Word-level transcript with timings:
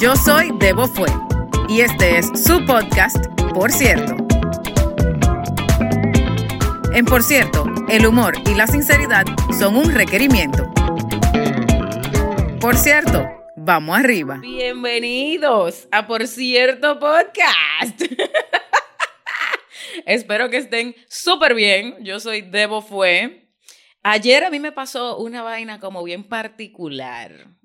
Yo 0.00 0.14
soy 0.14 0.52
Debo 0.60 0.86
Fue 0.86 1.08
y 1.68 1.80
este 1.80 2.18
es 2.18 2.26
su 2.40 2.64
podcast, 2.64 3.16
Por 3.52 3.72
cierto. 3.72 4.14
En 6.94 7.04
Por 7.04 7.24
cierto, 7.24 7.64
el 7.88 8.06
humor 8.06 8.34
y 8.48 8.54
la 8.54 8.68
sinceridad 8.68 9.24
son 9.58 9.76
un 9.76 9.92
requerimiento. 9.92 10.72
Por 12.60 12.76
cierto, 12.76 13.26
vamos 13.56 13.98
arriba. 13.98 14.38
Bienvenidos 14.40 15.88
a 15.90 16.06
Por 16.06 16.28
cierto 16.28 17.00
Podcast. 17.00 18.00
Espero 20.06 20.48
que 20.48 20.58
estén 20.58 20.94
súper 21.08 21.56
bien. 21.56 21.96
Yo 22.04 22.20
soy 22.20 22.42
Debo 22.42 22.82
Fue. 22.82 23.50
Ayer 24.04 24.44
a 24.44 24.50
mí 24.50 24.60
me 24.60 24.70
pasó 24.70 25.18
una 25.18 25.42
vaina 25.42 25.80
como 25.80 26.04
bien 26.04 26.22
particular. 26.22 27.57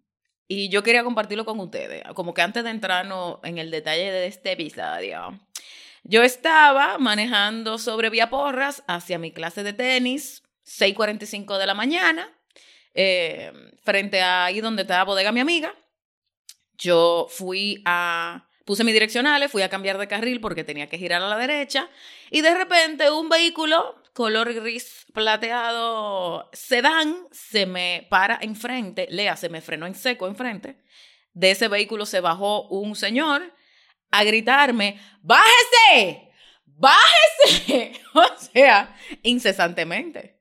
Y 0.56 0.70
yo 0.70 0.84
quería 0.84 1.04
compartirlo 1.04 1.46
con 1.46 1.60
ustedes, 1.60 2.04
como 2.14 2.36
que 2.36 2.44
antes 2.44 2.64
de 2.64 2.70
entrarnos 2.70 3.40
en 3.42 3.58
el 3.58 3.72
detalle 3.72 4.12
de 4.12 4.28
este 4.28 4.52
episodio. 4.52 5.40
Yo 6.04 6.22
estaba 6.22 7.00
manejando 7.00 7.80
sobre 7.80 8.12
Vía 8.12 8.30
Porras 8.30 8.84
hacia 8.86 9.18
mi 9.18 9.32
clase 9.32 9.64
de 9.64 9.74
tenis, 9.74 10.44
6.45 10.64 11.58
de 11.58 11.66
la 11.66 11.74
mañana, 11.74 12.30
eh, 12.94 13.52
frente 13.82 14.22
a 14.22 14.46
ahí 14.46 14.62
donde 14.62 14.84
estaba 14.84 15.06
bodega 15.06 15.32
mi 15.32 15.40
amiga. 15.40 15.74
Yo 16.78 17.26
fui 17.32 17.82
a, 17.86 18.48
puse 18.64 18.84
mis 18.84 18.94
direccionales, 18.94 19.52
fui 19.52 19.64
a 19.64 19.70
cambiar 19.70 19.98
de 19.98 20.08
carril 20.08 20.40
porque 20.40 20.64
tenía 20.64 20.88
que 20.88 21.00
girar 21.00 21.24
a 21.24 21.30
la 21.30 21.38
derecha 21.38 21.90
y 22.30 22.42
de 22.42 22.54
repente 22.54 23.10
un 23.10 23.28
vehículo 23.28 24.03
color 24.14 24.54
gris 24.54 25.06
plateado 25.14 26.50
sedán 26.54 27.28
se 27.32 27.66
me 27.66 28.08
para 28.10 28.40
enfrente, 28.42 29.08
lea, 29.10 29.36
se 29.36 29.50
me 29.50 29.62
frenó 29.62 29.88
en 29.88 29.96
seco 29.96 30.28
enfrente. 30.28 30.78
De 31.34 31.52
ese 31.52 31.68
vehículo 31.68 32.06
se 32.06 32.20
bajó 32.20 32.68
un 32.70 32.96
señor 32.96 33.54
a 34.12 34.24
gritarme, 34.24 35.00
bájese, 35.22 36.32
bájese, 36.66 37.94
o 38.14 38.38
sea, 38.38 38.96
incesantemente. 39.24 40.40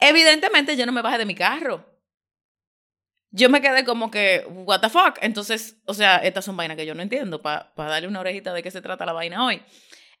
Evidentemente 0.00 0.76
yo 0.76 0.84
no 0.84 0.92
me 0.92 1.02
bajé 1.02 1.18
de 1.18 1.26
mi 1.26 1.36
carro. 1.36 1.88
Yo 3.30 3.48
me 3.48 3.62
quedé 3.62 3.84
como 3.84 4.10
que, 4.10 4.44
what 4.48 4.80
the 4.80 4.90
fuck. 4.90 5.18
Entonces, 5.22 5.80
o 5.86 5.94
sea, 5.94 6.16
estas 6.16 6.44
son 6.44 6.56
vainas 6.56 6.76
que 6.76 6.84
yo 6.84 6.94
no 6.94 7.02
entiendo, 7.02 7.40
para 7.40 7.72
darle 7.76 8.08
una 8.08 8.20
orejita 8.20 8.52
de 8.52 8.62
qué 8.62 8.70
se 8.70 8.82
trata 8.82 9.06
la 9.06 9.12
vaina 9.12 9.46
hoy. 9.46 9.62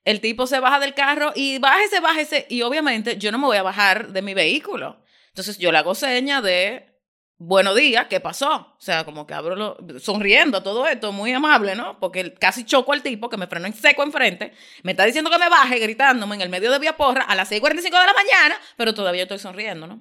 El 0.04 0.20
tipo 0.20 0.46
se 0.46 0.60
baja 0.60 0.80
del 0.80 0.94
carro 0.94 1.32
y 1.34 1.58
bájese, 1.58 2.00
bájese. 2.00 2.46
Y 2.48 2.62
obviamente 2.62 3.16
yo 3.18 3.30
no 3.30 3.38
me 3.38 3.46
voy 3.46 3.56
a 3.56 3.62
bajar 3.62 4.08
de 4.08 4.22
mi 4.22 4.34
vehículo. 4.34 5.02
Entonces 5.28 5.58
yo 5.58 5.70
le 5.70 5.78
hago 5.78 5.94
seña 5.94 6.42
de 6.42 6.92
buenos 7.38 7.74
días, 7.74 8.06
¿qué 8.08 8.20
pasó? 8.20 8.74
O 8.76 8.80
sea, 8.80 9.04
como 9.04 9.26
que 9.26 9.34
abro 9.34 9.56
lo, 9.56 9.76
sonriendo 9.98 10.62
todo 10.62 10.86
esto, 10.86 11.12
muy 11.12 11.32
amable, 11.32 11.74
¿no? 11.74 11.98
Porque 11.98 12.34
casi 12.34 12.64
choco 12.64 12.92
al 12.92 13.02
tipo 13.02 13.28
que 13.28 13.36
me 13.36 13.46
frenó 13.46 13.66
en 13.66 13.74
seco 13.74 14.02
enfrente, 14.02 14.52
me 14.82 14.92
está 14.92 15.04
diciendo 15.04 15.30
que 15.30 15.38
me 15.38 15.48
baje, 15.48 15.78
gritándome 15.78 16.36
en 16.36 16.42
el 16.42 16.48
medio 16.48 16.70
de 16.70 16.78
Vía 16.78 16.96
Porra 16.96 17.24
a 17.24 17.34
las 17.34 17.50
6.45 17.50 17.82
de 17.82 17.90
la 17.90 18.12
mañana, 18.12 18.60
pero 18.76 18.94
todavía 18.94 19.22
estoy 19.22 19.38
sonriendo, 19.38 19.86
¿no? 19.86 20.00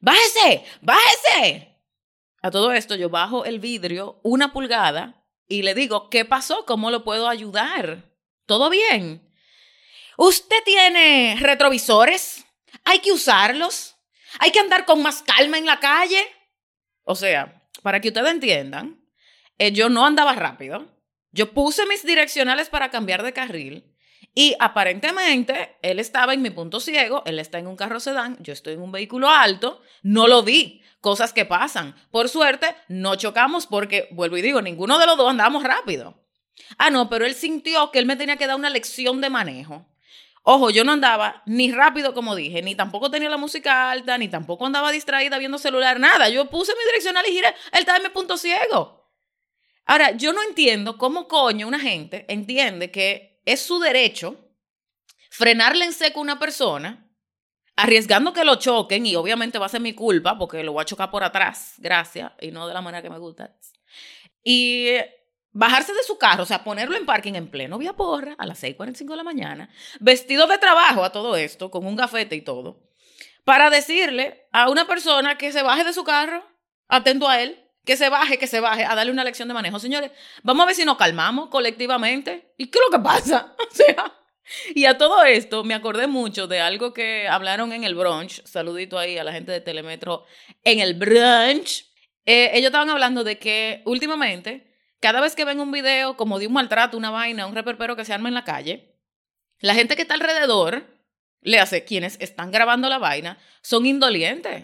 ¡Bájese! 0.00 0.64
¡Bájese! 0.80 1.78
A 2.40 2.50
todo 2.50 2.72
esto 2.72 2.96
yo 2.96 3.08
bajo 3.08 3.44
el 3.44 3.60
vidrio 3.60 4.18
una 4.22 4.52
pulgada 4.52 5.24
y 5.46 5.62
le 5.62 5.74
digo, 5.74 6.08
¿qué 6.10 6.24
pasó? 6.24 6.64
¿Cómo 6.66 6.90
lo 6.90 7.04
puedo 7.04 7.28
ayudar? 7.28 8.11
¿Todo 8.52 8.68
bien? 8.68 9.26
¿Usted 10.18 10.58
tiene 10.66 11.38
retrovisores? 11.40 12.44
¿Hay 12.84 12.98
que 12.98 13.10
usarlos? 13.10 13.96
¿Hay 14.40 14.50
que 14.50 14.60
andar 14.60 14.84
con 14.84 15.02
más 15.02 15.22
calma 15.22 15.56
en 15.56 15.64
la 15.64 15.80
calle? 15.80 16.22
O 17.02 17.14
sea, 17.14 17.66
para 17.80 18.02
que 18.02 18.08
ustedes 18.08 18.30
entiendan, 18.30 19.02
eh, 19.56 19.72
yo 19.72 19.88
no 19.88 20.04
andaba 20.04 20.34
rápido. 20.34 20.86
Yo 21.30 21.54
puse 21.54 21.86
mis 21.86 22.04
direccionales 22.04 22.68
para 22.68 22.90
cambiar 22.90 23.22
de 23.22 23.32
carril 23.32 23.90
y 24.34 24.54
aparentemente 24.60 25.78
él 25.80 25.98
estaba 25.98 26.34
en 26.34 26.42
mi 26.42 26.50
punto 26.50 26.78
ciego, 26.78 27.22
él 27.24 27.38
está 27.38 27.58
en 27.58 27.68
un 27.68 27.76
carro 27.76 28.00
sedán, 28.00 28.36
yo 28.40 28.52
estoy 28.52 28.74
en 28.74 28.82
un 28.82 28.92
vehículo 28.92 29.30
alto, 29.30 29.80
no 30.02 30.28
lo 30.28 30.42
vi, 30.42 30.82
cosas 31.00 31.32
que 31.32 31.46
pasan. 31.46 31.96
Por 32.10 32.28
suerte, 32.28 32.66
no 32.88 33.16
chocamos 33.16 33.66
porque, 33.66 34.08
vuelvo 34.10 34.36
y 34.36 34.42
digo, 34.42 34.60
ninguno 34.60 34.98
de 34.98 35.06
los 35.06 35.16
dos 35.16 35.30
andábamos 35.30 35.62
rápido. 35.62 36.21
Ah, 36.78 36.90
no, 36.90 37.08
pero 37.08 37.26
él 37.26 37.34
sintió 37.34 37.90
que 37.90 37.98
él 37.98 38.06
me 38.06 38.16
tenía 38.16 38.36
que 38.36 38.46
dar 38.46 38.56
una 38.56 38.70
lección 38.70 39.20
de 39.20 39.30
manejo. 39.30 39.86
Ojo, 40.44 40.70
yo 40.70 40.82
no 40.82 40.92
andaba 40.92 41.42
ni 41.46 41.70
rápido, 41.70 42.14
como 42.14 42.34
dije, 42.34 42.62
ni 42.62 42.74
tampoco 42.74 43.10
tenía 43.10 43.30
la 43.30 43.36
música 43.36 43.90
alta, 43.90 44.18
ni 44.18 44.28
tampoco 44.28 44.66
andaba 44.66 44.90
distraída 44.90 45.38
viendo 45.38 45.56
celular, 45.58 46.00
nada. 46.00 46.28
Yo 46.28 46.50
puse 46.50 46.72
mi 46.74 46.84
direccional 46.84 47.24
y 47.28 47.32
giré, 47.32 47.48
él 47.48 47.80
estaba 47.80 47.98
en 47.98 48.04
mi 48.04 48.08
punto 48.08 48.36
ciego. 48.36 49.08
Ahora, 49.86 50.12
yo 50.12 50.32
no 50.32 50.42
entiendo 50.42 50.98
cómo 50.98 51.28
coño 51.28 51.68
una 51.68 51.78
gente 51.78 52.26
entiende 52.28 52.90
que 52.90 53.40
es 53.44 53.60
su 53.60 53.78
derecho 53.78 54.36
frenarle 55.30 55.84
en 55.84 55.92
seco 55.92 56.18
a 56.18 56.22
una 56.22 56.38
persona, 56.38 57.08
arriesgando 57.76 58.32
que 58.32 58.44
lo 58.44 58.56
choquen, 58.56 59.06
y 59.06 59.14
obviamente 59.16 59.58
va 59.58 59.66
a 59.66 59.70
ser 59.70 59.80
mi 59.80 59.94
culpa 59.94 60.36
porque 60.38 60.62
lo 60.62 60.72
voy 60.72 60.82
a 60.82 60.86
chocar 60.86 61.10
por 61.10 61.24
atrás, 61.24 61.74
gracias, 61.78 62.32
y 62.40 62.50
no 62.50 62.66
de 62.66 62.74
la 62.74 62.82
manera 62.82 63.02
que 63.02 63.10
me 63.10 63.18
gusta. 63.18 63.56
Y 64.44 64.88
bajarse 65.52 65.92
de 65.92 66.02
su 66.02 66.18
carro, 66.18 66.42
o 66.42 66.46
sea, 66.46 66.64
ponerlo 66.64 66.96
en 66.96 67.06
parking 67.06 67.34
en 67.34 67.50
pleno 67.50 67.78
vía 67.78 67.92
porra 67.92 68.34
a 68.38 68.46
las 68.46 68.62
6:45 68.62 69.10
de 69.10 69.16
la 69.16 69.24
mañana, 69.24 69.70
vestido 70.00 70.46
de 70.46 70.58
trabajo 70.58 71.04
a 71.04 71.12
todo 71.12 71.36
esto, 71.36 71.70
con 71.70 71.86
un 71.86 71.96
gafete 71.96 72.36
y 72.36 72.42
todo, 72.42 72.80
para 73.44 73.70
decirle 73.70 74.46
a 74.52 74.70
una 74.70 74.86
persona 74.86 75.36
que 75.36 75.52
se 75.52 75.62
baje 75.62 75.84
de 75.84 75.92
su 75.92 76.04
carro, 76.04 76.44
atento 76.88 77.28
a 77.28 77.40
él, 77.40 77.58
que 77.84 77.96
se 77.96 78.08
baje, 78.08 78.38
que 78.38 78.46
se 78.46 78.60
baje, 78.60 78.84
a 78.84 78.94
darle 78.94 79.12
una 79.12 79.24
lección 79.24 79.48
de 79.48 79.54
manejo. 79.54 79.78
Señores, 79.78 80.12
vamos 80.42 80.62
a 80.62 80.66
ver 80.66 80.74
si 80.76 80.84
nos 80.84 80.96
calmamos 80.96 81.48
colectivamente. 81.48 82.52
¿Y 82.56 82.68
qué 82.68 82.78
es 82.78 82.84
lo 82.90 82.98
que 82.98 83.02
pasa? 83.02 83.56
O 83.72 83.74
sea, 83.74 84.12
y 84.74 84.84
a 84.84 84.98
todo 84.98 85.24
esto 85.24 85.64
me 85.64 85.74
acordé 85.74 86.06
mucho 86.06 86.46
de 86.46 86.60
algo 86.60 86.92
que 86.92 87.26
hablaron 87.26 87.72
en 87.72 87.84
el 87.84 87.94
brunch. 87.94 88.44
Saludito 88.44 88.98
ahí 88.98 89.18
a 89.18 89.24
la 89.24 89.32
gente 89.32 89.50
de 89.50 89.60
Telemetro 89.60 90.24
en 90.62 90.80
el 90.80 90.94
brunch. 90.94 91.86
Eh, 92.24 92.50
ellos 92.54 92.66
estaban 92.66 92.90
hablando 92.90 93.24
de 93.24 93.38
que 93.38 93.82
últimamente 93.84 94.71
cada 95.02 95.20
vez 95.20 95.34
que 95.34 95.44
ven 95.44 95.58
un 95.58 95.72
video 95.72 96.16
como 96.16 96.38
de 96.38 96.46
un 96.46 96.52
maltrato, 96.52 96.96
una 96.96 97.10
vaina, 97.10 97.46
un 97.46 97.56
reperpero 97.56 97.96
que 97.96 98.04
se 98.04 98.14
arma 98.14 98.28
en 98.28 98.34
la 98.34 98.44
calle, 98.44 98.96
la 99.58 99.74
gente 99.74 99.96
que 99.96 100.02
está 100.02 100.14
alrededor, 100.14 100.86
le 101.40 101.58
hace 101.58 101.84
quienes 101.84 102.16
están 102.20 102.52
grabando 102.52 102.88
la 102.88 102.98
vaina, 102.98 103.36
son 103.62 103.84
indolentes. 103.84 104.62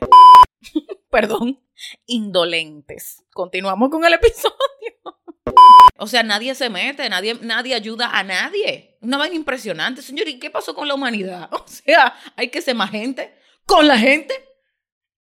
Perdón, 1.11 1.61
indolentes. 2.07 3.25
Continuamos 3.33 3.91
con 3.91 4.05
el 4.05 4.13
episodio. 4.13 4.55
o 5.99 6.07
sea, 6.07 6.23
nadie 6.23 6.55
se 6.55 6.71
mete, 6.71 7.09
nadie, 7.09 7.35
nadie 7.41 7.75
ayuda 7.75 8.17
a 8.17 8.23
nadie. 8.23 8.97
Una 9.01 9.19
vaina 9.19 9.35
impresionante. 9.35 10.03
Señor, 10.03 10.29
¿y 10.29 10.39
qué 10.39 10.51
pasó 10.51 10.73
con 10.73 10.87
la 10.87 10.95
humanidad? 10.95 11.51
O 11.53 11.65
sea, 11.67 12.15
hay 12.37 12.49
que 12.49 12.63
ser 12.63 12.77
más 12.77 12.93
gente. 12.93 13.35
Con 13.67 13.89
la 13.89 13.99
gente. 13.99 14.35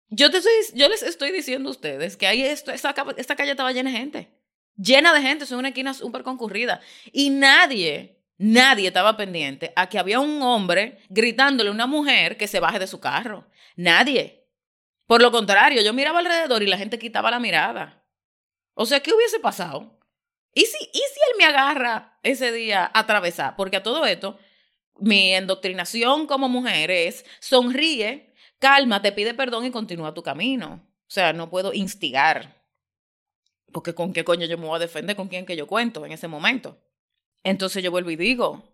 Yo, 0.08 0.31
te 0.32 0.38
estoy, 0.38 0.52
yo 0.75 0.88
les 0.88 1.04
estoy 1.04 1.31
diciendo 1.31 1.69
a 1.69 1.72
ustedes 1.72 2.16
que 2.16 2.50
esto, 2.50 2.72
esta, 2.72 2.94
esta 3.16 3.36
calle 3.36 3.52
estaba 3.52 3.72
llena 3.72 3.91
de 3.91 3.96
gente 3.96 4.44
llena 4.77 5.12
de 5.12 5.23
gente, 5.23 5.45
es 5.45 5.53
una 5.53 5.69
esquina 5.69 5.95
súper 5.95 6.23
concurrida. 6.23 6.81
Y 7.12 7.31
nadie, 7.31 8.21
nadie 8.39 8.89
estaba 8.89 9.17
pendiente 9.17 9.73
a 9.77 9.89
que 9.89 9.99
había 9.99 10.21
un 10.21 10.43
hombre 10.43 10.99
gritándole 11.09 11.71
a 11.71 11.73
una 11.73 11.87
mujer 11.87 12.37
que 12.37 12.49
se 12.49 12.61
baje 12.61 12.79
de 12.79 12.87
su 12.87 13.01
carro. 13.01 13.47
Nadie. 13.77 14.47
Por 15.07 15.21
lo 15.21 15.31
contrario, 15.31 15.83
yo 15.83 15.93
miraba 15.93 16.21
alrededor 16.21 16.62
y 16.62 16.67
la 16.67 16.79
gente 16.79 16.99
quitaba 16.99 17.31
la 17.31 17.41
mirada. 17.41 18.05
O 18.75 18.87
sea, 18.87 19.01
¿qué 19.01 19.12
hubiese 19.12 19.39
pasado? 19.39 19.99
¿Y 20.55 20.62
si, 20.62 20.85
¿Y 20.93 20.99
si 20.99 21.20
él 21.31 21.38
me 21.38 21.44
agarra 21.44 22.19
ese 22.23 22.53
día 22.53 22.85
a 22.85 23.00
atravesar? 23.00 23.56
Porque 23.56 23.77
a 23.77 23.82
todo 23.82 24.06
esto, 24.06 24.38
mi 24.97 25.35
endoctrinación 25.35 26.27
como 26.27 26.49
mujer 26.49 26.91
es 26.91 27.25
sonríe, 27.41 28.32
calma, 28.59 29.03
te 29.03 29.12
pide 29.12 29.35
perdón 29.35 29.67
y 29.67 29.70
continúa 29.70 30.15
tu 30.15 30.23
camino. 30.23 30.81
O 31.06 31.11
sea, 31.11 31.32
no 31.32 31.50
puedo 31.50 31.73
instigar. 31.73 32.63
Porque 33.75 33.93
con 33.93 34.12
qué 34.12 34.23
coño 34.23 34.47
yo 34.47 34.56
me 34.56 34.67
voy 34.67 34.76
a 34.76 34.79
defender, 34.79 35.17
con 35.17 35.26
quién 35.26 35.44
que 35.44 35.56
yo 35.56 35.67
cuento 35.67 36.06
en 36.06 36.12
ese 36.12 36.29
momento. 36.29 36.79
Entonces 37.43 37.82
yo 37.82 37.91
vuelvo 37.91 38.11
y 38.12 38.17
digo, 38.17 38.73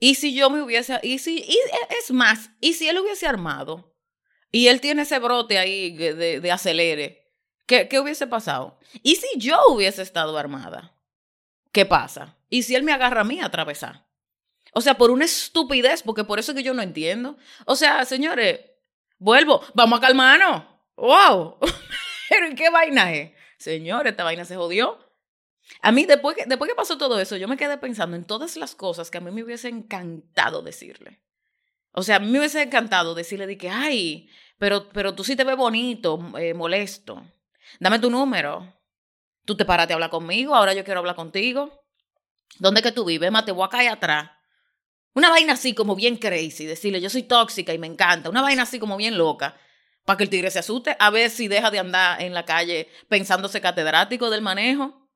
¿y 0.00 0.14
si 0.14 0.34
yo 0.34 0.48
me 0.48 0.62
hubiese, 0.62 0.98
y 1.02 1.18
si, 1.18 1.40
y 1.40 1.58
es 2.00 2.10
más, 2.10 2.50
¿y 2.58 2.72
si 2.72 2.88
él 2.88 2.98
hubiese 2.98 3.26
armado? 3.26 3.94
Y 4.50 4.68
él 4.68 4.80
tiene 4.80 5.02
ese 5.02 5.18
brote 5.18 5.58
ahí 5.58 5.94
de, 5.94 6.40
de 6.40 6.50
acelere, 6.50 7.30
¿qué, 7.66 7.88
¿qué 7.88 8.00
hubiese 8.00 8.26
pasado? 8.26 8.78
¿Y 9.02 9.16
si 9.16 9.28
yo 9.36 9.60
hubiese 9.68 10.00
estado 10.00 10.38
armada? 10.38 10.98
¿Qué 11.70 11.84
pasa? 11.84 12.38
¿Y 12.48 12.62
si 12.62 12.74
él 12.74 12.84
me 12.84 12.92
agarra 12.92 13.20
a 13.20 13.24
mí 13.24 13.40
a 13.40 13.46
atravesar? 13.46 14.08
O 14.72 14.80
sea, 14.80 14.96
por 14.96 15.10
una 15.10 15.26
estupidez, 15.26 16.02
porque 16.02 16.24
por 16.24 16.38
eso 16.38 16.52
es 16.52 16.56
que 16.56 16.64
yo 16.64 16.72
no 16.72 16.80
entiendo. 16.80 17.36
O 17.66 17.76
sea, 17.76 18.06
señores, 18.06 18.60
vuelvo, 19.18 19.62
vamos 19.74 19.98
a 19.98 20.02
calmarnos. 20.02 20.64
¡Wow! 20.96 21.58
¿Pero 22.30 22.56
qué 22.56 22.70
vaina 22.70 23.12
es? 23.12 23.37
Señor, 23.58 24.06
esta 24.06 24.24
vaina 24.24 24.44
se 24.44 24.56
jodió. 24.56 24.98
A 25.82 25.92
mí, 25.92 26.06
después 26.06 26.36
que, 26.36 26.46
después 26.46 26.68
que 26.70 26.74
pasó 26.74 26.96
todo 26.96 27.20
eso, 27.20 27.36
yo 27.36 27.48
me 27.48 27.56
quedé 27.56 27.76
pensando 27.78 28.16
en 28.16 28.24
todas 28.24 28.56
las 28.56 28.74
cosas 28.74 29.10
que 29.10 29.18
a 29.18 29.20
mí 29.20 29.30
me 29.30 29.42
hubiese 29.42 29.68
encantado 29.68 30.62
decirle. 30.62 31.20
O 31.92 32.02
sea, 32.02 32.16
a 32.16 32.18
mí 32.20 32.28
me 32.28 32.38
hubiese 32.38 32.62
encantado 32.62 33.14
decirle 33.14 33.46
de 33.46 33.58
que, 33.58 33.68
ay, 33.68 34.30
pero, 34.58 34.88
pero 34.88 35.14
tú 35.14 35.24
sí 35.24 35.36
te 35.36 35.44
ves 35.44 35.56
bonito, 35.56 36.32
eh, 36.38 36.54
molesto. 36.54 37.22
Dame 37.80 37.98
tu 37.98 38.10
número. 38.10 38.74
Tú 39.44 39.56
te 39.56 39.64
paraste 39.64 39.92
a 39.92 39.96
hablar 39.96 40.10
conmigo, 40.10 40.54
ahora 40.54 40.74
yo 40.74 40.84
quiero 40.84 41.00
hablar 41.00 41.16
contigo. 41.16 41.84
¿Dónde 42.58 42.82
que 42.82 42.92
tú 42.92 43.04
vives? 43.04 43.30
Más 43.30 43.44
te 43.44 43.52
voy 43.52 43.64
a 43.64 43.68
caer 43.68 43.90
atrás. 43.90 44.30
Una 45.14 45.30
vaina 45.30 45.54
así 45.54 45.74
como 45.74 45.96
bien 45.96 46.16
crazy, 46.16 46.66
decirle 46.66 47.00
yo 47.00 47.10
soy 47.10 47.22
tóxica 47.22 47.72
y 47.72 47.78
me 47.78 47.86
encanta. 47.86 48.30
Una 48.30 48.42
vaina 48.42 48.62
así 48.62 48.78
como 48.78 48.96
bien 48.96 49.16
loca, 49.16 49.56
para 50.08 50.16
que 50.16 50.24
el 50.24 50.30
tigre 50.30 50.50
se 50.50 50.58
asuste, 50.58 50.96
a 50.98 51.10
ver 51.10 51.28
si 51.28 51.48
deja 51.48 51.70
de 51.70 51.80
andar 51.80 52.22
en 52.22 52.32
la 52.32 52.46
calle 52.46 52.88
pensándose 53.10 53.60
catedrático 53.60 54.30
del 54.30 54.40
manejo. 54.40 55.06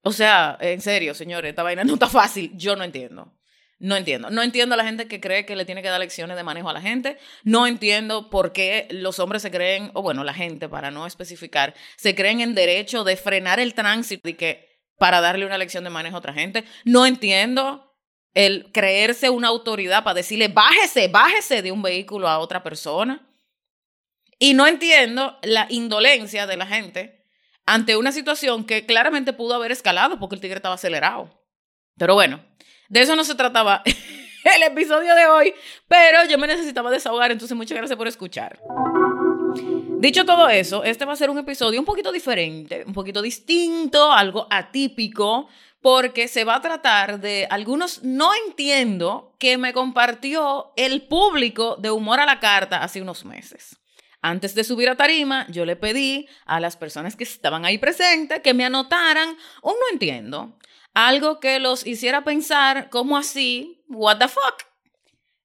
O 0.00 0.12
sea, 0.12 0.56
en 0.62 0.80
serio, 0.80 1.12
señores, 1.12 1.50
esta 1.50 1.62
vaina 1.62 1.84
no 1.84 1.92
está 1.92 2.06
fácil. 2.06 2.50
Yo 2.54 2.74
no 2.74 2.84
entiendo. 2.84 3.36
No 3.78 3.96
entiendo. 3.96 4.30
No 4.30 4.42
entiendo 4.42 4.76
a 4.76 4.78
la 4.78 4.84
gente 4.86 5.08
que 5.08 5.20
cree 5.20 5.44
que 5.44 5.54
le 5.56 5.66
tiene 5.66 5.82
que 5.82 5.90
dar 5.90 6.00
lecciones 6.00 6.38
de 6.38 6.42
manejo 6.42 6.70
a 6.70 6.72
la 6.72 6.80
gente. 6.80 7.18
No 7.42 7.66
entiendo 7.66 8.30
por 8.30 8.54
qué 8.54 8.88
los 8.92 9.18
hombres 9.18 9.42
se 9.42 9.50
creen, 9.50 9.90
o 9.92 10.00
bueno, 10.00 10.24
la 10.24 10.32
gente, 10.32 10.70
para 10.70 10.90
no 10.90 11.06
especificar, 11.06 11.74
se 11.98 12.14
creen 12.14 12.40
en 12.40 12.54
derecho 12.54 13.04
de 13.04 13.18
frenar 13.18 13.60
el 13.60 13.74
tránsito 13.74 14.26
y 14.26 14.34
que 14.34 14.80
para 14.96 15.20
darle 15.20 15.44
una 15.44 15.58
lección 15.58 15.84
de 15.84 15.90
manejo 15.90 16.16
a 16.16 16.20
otra 16.20 16.32
gente. 16.32 16.64
No 16.86 17.04
entiendo 17.04 17.94
el 18.32 18.72
creerse 18.72 19.28
una 19.28 19.48
autoridad 19.48 20.02
para 20.02 20.14
decirle, 20.14 20.48
bájese, 20.48 21.08
bájese 21.08 21.60
de 21.60 21.72
un 21.72 21.82
vehículo 21.82 22.26
a 22.26 22.38
otra 22.38 22.62
persona. 22.62 23.28
Y 24.38 24.54
no 24.54 24.66
entiendo 24.66 25.38
la 25.42 25.66
indolencia 25.70 26.46
de 26.46 26.56
la 26.56 26.66
gente 26.66 27.24
ante 27.66 27.96
una 27.96 28.12
situación 28.12 28.64
que 28.64 28.86
claramente 28.86 29.32
pudo 29.32 29.54
haber 29.54 29.72
escalado 29.72 30.18
porque 30.18 30.34
el 30.34 30.40
tigre 30.40 30.56
estaba 30.56 30.74
acelerado. 30.74 31.30
Pero 31.96 32.14
bueno, 32.14 32.44
de 32.88 33.00
eso 33.00 33.16
no 33.16 33.24
se 33.24 33.34
trataba 33.34 33.82
el 34.56 34.62
episodio 34.62 35.14
de 35.14 35.26
hoy, 35.26 35.54
pero 35.88 36.24
yo 36.28 36.38
me 36.38 36.46
necesitaba 36.46 36.90
desahogar, 36.90 37.30
entonces 37.32 37.56
muchas 37.56 37.78
gracias 37.78 37.96
por 37.96 38.08
escuchar. 38.08 38.60
Dicho 39.98 40.26
todo 40.26 40.48
eso, 40.48 40.84
este 40.84 41.04
va 41.04 41.14
a 41.14 41.16
ser 41.16 41.30
un 41.30 41.38
episodio 41.38 41.80
un 41.80 41.86
poquito 41.86 42.12
diferente, 42.12 42.84
un 42.86 42.92
poquito 42.92 43.22
distinto, 43.22 44.12
algo 44.12 44.46
atípico, 44.50 45.48
porque 45.80 46.28
se 46.28 46.44
va 46.44 46.56
a 46.56 46.60
tratar 46.60 47.20
de 47.20 47.46
algunos 47.48 48.02
no 48.02 48.32
entiendo 48.46 49.34
que 49.38 49.56
me 49.56 49.72
compartió 49.72 50.72
el 50.76 51.02
público 51.02 51.76
de 51.76 51.90
Humor 51.90 52.20
a 52.20 52.26
la 52.26 52.40
Carta 52.40 52.82
hace 52.82 53.00
unos 53.00 53.24
meses. 53.24 53.78
Antes 54.26 54.54
de 54.54 54.64
subir 54.64 54.88
a 54.88 54.96
tarima, 54.96 55.46
yo 55.50 55.66
le 55.66 55.76
pedí 55.76 56.26
a 56.46 56.58
las 56.58 56.78
personas 56.78 57.14
que 57.14 57.24
estaban 57.24 57.66
ahí 57.66 57.76
presentes 57.76 58.40
que 58.40 58.54
me 58.54 58.64
anotaran 58.64 59.36
un 59.62 59.74
no 59.74 59.92
entiendo, 59.92 60.58
algo 60.94 61.40
que 61.40 61.58
los 61.58 61.86
hiciera 61.86 62.24
pensar 62.24 62.88
como 62.88 63.18
así, 63.18 63.84
what 63.90 64.16
the 64.16 64.28
fuck. 64.28 64.62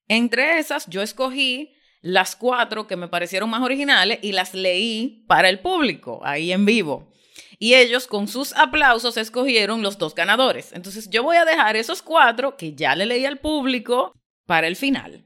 Entre 0.07 0.59
esas, 0.59 0.87
yo 0.87 1.01
escogí 1.01 1.75
las 1.99 2.37
cuatro 2.37 2.87
que 2.87 2.95
me 2.95 3.09
parecieron 3.09 3.49
más 3.49 3.63
originales 3.63 4.19
y 4.21 4.31
las 4.31 4.53
leí 4.53 5.25
para 5.27 5.49
el 5.49 5.59
público, 5.59 6.21
ahí 6.23 6.53
en 6.53 6.63
vivo 6.63 7.11
y 7.59 7.75
ellos 7.75 8.07
con 8.07 8.29
sus 8.29 8.53
aplausos 8.53 9.17
escogieron 9.17 9.81
los 9.81 9.97
dos 9.97 10.15
ganadores. 10.15 10.71
Entonces 10.71 11.09
yo 11.09 11.23
voy 11.23 11.35
a 11.35 11.43
dejar 11.43 11.75
esos 11.75 12.01
cuatro 12.01 12.55
que 12.55 12.73
ya 12.73 12.95
le 12.95 13.05
leí 13.05 13.25
al 13.25 13.39
público 13.39 14.13
para 14.45 14.67
el 14.67 14.77
final. 14.77 15.25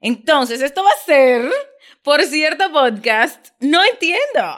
Entonces 0.00 0.62
esto 0.62 0.82
va 0.82 0.90
a 0.90 1.04
ser, 1.04 1.50
por 2.06 2.22
cierto 2.22 2.70
podcast, 2.70 3.48
no 3.58 3.82
entiendo. 3.82 4.56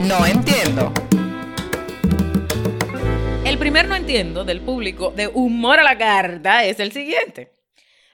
no 0.00 0.26
entiendo. 0.26 0.92
El 3.44 3.56
primer 3.56 3.86
no 3.86 3.94
entiendo 3.94 4.44
del 4.44 4.60
público 4.60 5.12
de 5.12 5.28
humor 5.28 5.78
a 5.78 5.84
la 5.84 5.96
carta 5.96 6.64
es 6.64 6.80
el 6.80 6.90
siguiente. 6.90 7.52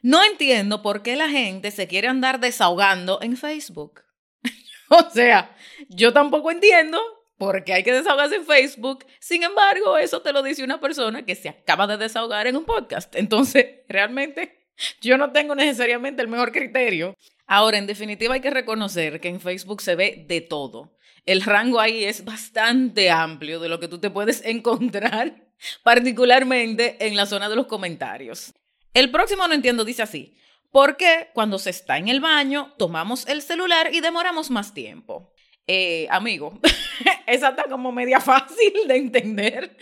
No 0.03 0.23
entiendo 0.23 0.83
por 0.83 1.03
qué 1.03 1.17
la 1.17 1.31
gente 1.31 1.71
se 1.71 1.89
quiere 1.89 2.07
andar 2.07 2.39
desahogando 2.39 3.19
en 3.23 3.39
Facebook. 3.39 4.03
O 4.91 5.09
sea, 5.09 5.57
yo 5.89 6.13
tampoco 6.13 6.51
entiendo 6.51 7.01
por 7.39 7.65
qué 7.65 7.73
hay 7.73 7.83
que 7.83 7.95
desahogarse 7.95 8.37
en 8.37 8.45
Facebook. 8.45 9.07
Sin 9.21 9.43
embargo, 9.43 9.97
eso 9.97 10.21
te 10.21 10.35
lo 10.35 10.43
dice 10.43 10.65
una 10.65 10.81
persona 10.81 11.25
que 11.25 11.35
se 11.35 11.49
acaba 11.49 11.87
de 11.87 11.97
desahogar 11.97 12.47
en 12.47 12.57
un 12.57 12.67
podcast. 12.67 13.17
Entonces, 13.17 13.67
realmente, 13.89 14.60
yo 15.01 15.17
no 15.19 15.33
tengo 15.33 15.55
necesariamente 15.55 16.23
el 16.23 16.29
mejor 16.29 16.53
criterio. 16.53 17.17
Ahora, 17.47 17.79
en 17.79 17.87
definitiva, 17.87 18.35
hay 18.35 18.41
que 18.41 18.51
reconocer 18.51 19.21
que 19.21 19.29
en 19.29 19.41
Facebook 19.41 19.83
se 19.83 19.97
ve 19.97 20.25
de 20.29 20.41
todo. 20.41 20.97
El 21.27 21.43
rango 21.43 21.81
ahí 21.81 22.05
es 22.05 22.25
bastante 22.25 23.11
amplio 23.11 23.61
de 23.61 23.69
lo 23.69 23.81
que 23.81 23.89
tú 23.89 23.99
te 23.99 24.11
puedes 24.11 24.43
encontrar, 24.45 25.49
particularmente 25.83 26.97
en 27.07 27.17
la 27.17 27.27
zona 27.27 27.49
de 27.49 27.57
los 27.57 27.67
comentarios. 27.67 28.53
El 28.95 29.11
próximo 29.11 29.47
no 29.47 29.55
entiendo 29.55 29.85
dice 29.85 30.03
así. 30.03 30.37
Porque 30.71 31.31
cuando 31.35 31.59
se 31.59 31.71
está 31.71 31.99
en 31.99 32.09
el 32.09 32.21
baño, 32.21 32.75
tomamos 32.79 33.27
el 33.27 33.43
celular 33.43 33.93
y 33.93 34.01
demoramos 34.01 34.51
más 34.51 34.73
tiempo. 34.73 35.33
Eh, 35.67 36.07
amigo, 36.11 36.59
esa 37.27 37.51
está 37.51 37.65
como 37.65 37.93
media 37.93 38.21
fácil 38.21 38.73
de 38.87 38.97
entender. 38.97 39.77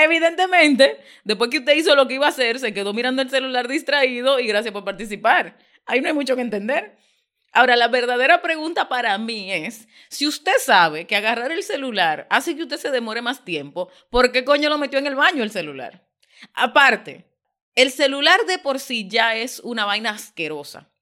Evidentemente, 0.00 1.00
después 1.24 1.50
que 1.50 1.58
usted 1.58 1.74
hizo 1.74 1.96
lo 1.96 2.06
que 2.06 2.14
iba 2.14 2.26
a 2.26 2.30
hacer, 2.30 2.60
se 2.60 2.72
quedó 2.72 2.92
mirando 2.92 3.20
el 3.20 3.30
celular 3.30 3.66
distraído 3.66 4.38
y 4.38 4.46
gracias 4.46 4.72
por 4.72 4.84
participar. 4.84 5.58
Ahí 5.86 6.00
no 6.00 6.06
hay 6.06 6.14
mucho 6.14 6.36
que 6.36 6.42
entender. 6.42 6.96
Ahora, 7.52 7.74
la 7.74 7.88
verdadera 7.88 8.40
pregunta 8.40 8.88
para 8.88 9.18
mí 9.18 9.50
es, 9.52 9.88
si 10.08 10.28
usted 10.28 10.52
sabe 10.60 11.08
que 11.08 11.16
agarrar 11.16 11.50
el 11.50 11.64
celular 11.64 12.28
hace 12.30 12.54
que 12.54 12.62
usted 12.62 12.76
se 12.76 12.92
demore 12.92 13.22
más 13.22 13.44
tiempo, 13.44 13.90
¿por 14.08 14.30
qué 14.30 14.44
coño 14.44 14.68
lo 14.68 14.78
metió 14.78 15.00
en 15.00 15.08
el 15.08 15.16
baño 15.16 15.42
el 15.42 15.50
celular? 15.50 16.06
Aparte, 16.54 17.24
el 17.74 17.90
celular 17.90 18.38
de 18.46 18.58
por 18.58 18.78
sí 18.78 19.08
ya 19.08 19.34
es 19.34 19.58
una 19.60 19.84
vaina 19.84 20.10
asquerosa. 20.10 20.92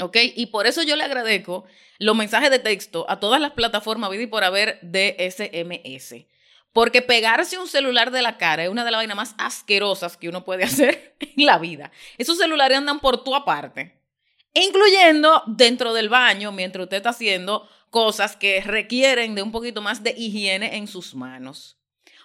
¿Ok? 0.00 0.16
Y 0.34 0.46
por 0.46 0.66
eso 0.66 0.82
yo 0.82 0.96
le 0.96 1.04
agradezco 1.04 1.66
los 1.98 2.16
mensajes 2.16 2.50
de 2.50 2.58
texto 2.58 3.04
a 3.08 3.20
todas 3.20 3.40
las 3.40 3.52
plataformas 3.52 4.10
vida 4.10 4.22
y 4.22 4.26
por 4.26 4.44
haber 4.44 4.78
de 4.80 5.16
SMS. 5.30 6.26
Porque 6.76 7.00
pegarse 7.00 7.56
un 7.56 7.68
celular 7.68 8.10
de 8.10 8.20
la 8.20 8.36
cara 8.36 8.64
es 8.64 8.68
una 8.68 8.84
de 8.84 8.90
las 8.90 8.98
vainas 8.98 9.16
más 9.16 9.34
asquerosas 9.38 10.18
que 10.18 10.28
uno 10.28 10.44
puede 10.44 10.64
hacer 10.64 11.16
en 11.20 11.46
la 11.46 11.56
vida. 11.56 11.90
Esos 12.18 12.36
celulares 12.36 12.76
andan 12.76 13.00
por 13.00 13.24
tu 13.24 13.34
aparte, 13.34 13.98
incluyendo 14.52 15.42
dentro 15.46 15.94
del 15.94 16.10
baño, 16.10 16.52
mientras 16.52 16.82
usted 16.82 16.98
está 16.98 17.08
haciendo 17.08 17.66
cosas 17.88 18.36
que 18.36 18.60
requieren 18.60 19.34
de 19.34 19.40
un 19.40 19.52
poquito 19.52 19.80
más 19.80 20.02
de 20.02 20.14
higiene 20.18 20.76
en 20.76 20.86
sus 20.86 21.14
manos. 21.14 21.78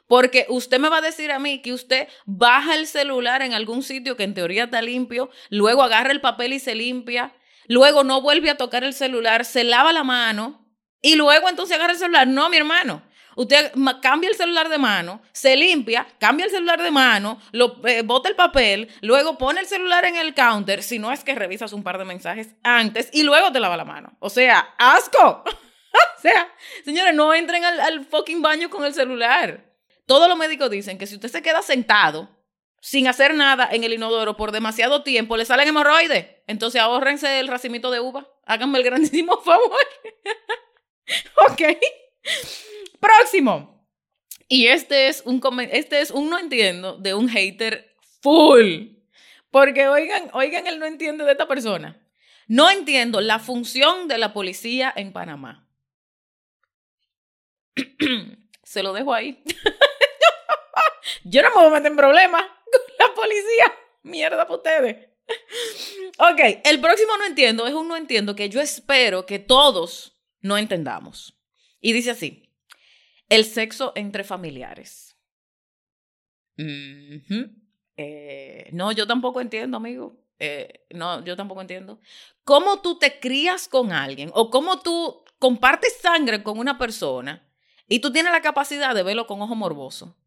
Porque 0.06 0.46
usted 0.50 0.82
me 0.82 0.90
va 0.90 0.98
a 0.98 1.02
decir 1.02 1.32
a 1.32 1.40
mí 1.40 1.62
que 1.62 1.72
usted 1.72 2.10
baja 2.26 2.76
el 2.76 2.88
celular 2.88 3.42
en 3.44 3.54
algún 3.54 3.84
sitio 3.84 4.18
que 4.18 4.24
en 4.24 4.34
teoría 4.34 4.66
está 4.66 4.82
limpio, 4.82 5.30
luego 5.50 5.82
agarra 5.82 6.12
el 6.12 6.20
papel 6.20 6.52
y 6.52 6.60
se 6.60 6.76
limpia, 6.76 7.34
luego 7.68 8.04
no 8.04 8.20
vuelve 8.22 8.50
a 8.50 8.58
tocar 8.58 8.84
el 8.84 8.94
celular, 8.94 9.46
se 9.46 9.64
lava 9.64 9.94
la 9.94 10.04
mano 10.04 10.68
y 11.02 11.16
luego 11.16 11.48
entonces 11.48 11.78
agarra 11.78 11.94
el 11.94 12.00
celular. 12.00 12.28
No, 12.28 12.50
mi 12.50 12.58
hermano. 12.58 13.10
Usted 13.36 13.72
cambia 14.02 14.30
el 14.30 14.36
celular 14.36 14.70
de 14.70 14.78
mano, 14.78 15.22
se 15.32 15.56
limpia, 15.56 16.06
cambia 16.20 16.46
el 16.46 16.52
celular 16.52 16.82
de 16.82 16.92
mano, 16.92 17.40
eh, 17.86 18.02
bota 18.04 18.30
el 18.30 18.36
papel, 18.36 18.90
luego 19.02 19.38
pone 19.38 19.62
el 19.62 19.68
celular 19.68 20.06
en 20.06 20.16
el 20.16 20.34
counter, 20.34 20.84
si 20.84 21.00
no 21.00 21.12
es 21.12 21.24
que 21.24 21.36
revisas 21.36 21.74
un 21.74 21.84
par 21.84 21.98
de 21.98 22.06
mensajes 22.06 22.50
antes 22.64 23.10
y 23.14 23.24
luego 23.24 23.52
te 23.52 23.60
lava 23.60 23.78
la 23.78 23.86
mano. 23.86 24.16
O 24.20 24.30
sea, 24.30 24.76
asco. 24.78 25.44
o 26.18 26.22
sea, 26.22 26.50
señores, 26.84 27.14
no 27.14 27.34
entren 27.34 27.64
al, 27.64 27.80
al 27.80 28.06
fucking 28.06 28.42
baño 28.42 28.70
con 28.70 28.84
el 28.86 28.94
celular. 28.94 29.72
Todos 30.06 30.28
los 30.28 30.38
médicos 30.38 30.70
dicen 30.70 30.98
que 30.98 31.08
si 31.08 31.16
usted 31.16 31.30
se 31.30 31.42
queda 31.42 31.62
sentado 31.62 32.30
sin 32.82 33.08
hacer 33.08 33.36
nada 33.36 33.70
en 33.72 33.84
el 33.84 33.94
inodoro 33.94 34.36
por 34.36 34.52
demasiado 34.52 35.04
tiempo, 35.04 35.38
le 35.38 35.46
salen 35.46 35.68
hemorroides. 35.68 36.26
Entonces 36.48 36.82
ahórrense 36.82 37.40
el 37.40 37.48
racimito 37.48 37.92
de 37.92 38.00
uva. 38.00 38.28
Háganme 38.46 38.80
el 38.80 38.84
grandísimo 38.84 39.38
favor. 39.42 39.80
ok. 41.50 41.62
Próximo. 43.02 43.86
Y 44.48 44.68
este 44.68 45.08
es 45.08 45.24
un 45.26 45.42
este 45.72 46.00
es 46.02 46.12
un 46.12 46.30
no 46.30 46.40
entiendo 46.40 46.98
de 46.98 47.14
un 47.14 47.28
hater 47.28 47.96
full. 48.22 48.96
Porque 49.50 49.90
oigan, 49.90 50.30
oigan 50.34 50.68
el 50.68 50.80
no 50.80 50.86
entiendo 50.86 51.26
de 51.26 51.34
esta 51.34 51.48
persona. 51.48 52.02
No 52.48 52.70
entiendo 52.70 53.20
la 53.20 53.40
función 53.40 54.08
de 54.08 54.18
la 54.18 54.34
policía 54.34 54.94
en 54.96 55.12
Panamá. 55.12 55.68
Se 58.64 58.84
lo 58.84 58.94
dejo 58.94 59.14
ahí. 59.14 59.44
Yo 61.24 61.42
no 61.42 61.50
me 61.50 61.56
voy 61.56 61.68
a 61.68 61.70
meter 61.70 61.92
en 61.92 61.98
problemas 61.98 62.44
con 62.44 62.82
la 63.00 63.14
policía. 63.14 63.74
Mierda 64.04 64.46
para 64.46 64.56
ustedes. 64.56 65.10
Ok, 66.18 66.62
el 66.66 66.80
próximo 66.82 67.18
no 67.18 67.26
entiendo 67.26 67.68
es 67.68 67.74
un 67.74 67.88
no 67.88 67.96
entiendo 67.96 68.36
que 68.36 68.50
yo 68.50 68.60
espero 68.60 69.26
que 69.26 69.40
todos 69.40 70.20
no 70.42 70.58
entendamos. 70.58 71.38
Y 71.80 71.94
dice 71.94 72.12
así, 72.12 72.51
el 73.32 73.46
sexo 73.46 73.94
entre 73.96 74.26
familiares. 74.26 75.16
Eh, 77.96 78.70
no, 78.74 78.92
yo 78.92 79.08
tampoco 79.08 79.40
entiendo, 79.40 79.78
amigo. 79.78 80.18
Eh, 80.38 80.86
no, 80.90 81.24
yo 81.24 81.38
tampoco 81.38 81.62
entiendo. 81.62 82.02
¿Cómo 82.44 82.82
tú 82.82 83.00
te 83.00 83.20
crías 83.22 83.70
con 83.70 83.94
alguien 83.94 84.32
o 84.34 84.50
cómo 84.50 84.82
tú 84.82 85.24
compartes 85.40 85.98
sangre 86.02 86.44
con 86.44 86.60
una 86.60 86.78
persona 86.78 87.50
y 87.88 88.00
tú 88.00 88.12
tienes 88.12 88.34
la 88.34 88.42
capacidad 88.42 88.94
de 88.94 89.04
verlo 89.04 89.28
con 89.28 89.42
ojo 89.42 89.56
morboso? 89.56 90.18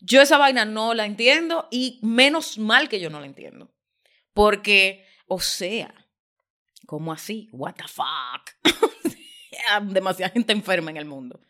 Yo 0.00 0.22
esa 0.22 0.38
vaina 0.38 0.64
no 0.64 0.94
la 0.94 1.06
entiendo 1.06 1.66
y 1.72 1.98
menos 2.02 2.56
mal 2.56 2.88
que 2.88 3.00
yo 3.00 3.10
no 3.10 3.18
la 3.18 3.26
entiendo. 3.26 3.68
Porque, 4.32 5.04
o 5.26 5.40
sea, 5.40 5.92
¿cómo 6.86 7.12
así? 7.12 7.48
What 7.50 7.74
the 7.74 7.88
fuck? 7.88 8.52
demasiada 9.90 10.32
gente 10.32 10.52
enferma 10.52 10.92
en 10.92 10.98
el 10.98 11.04
mundo. 11.04 11.40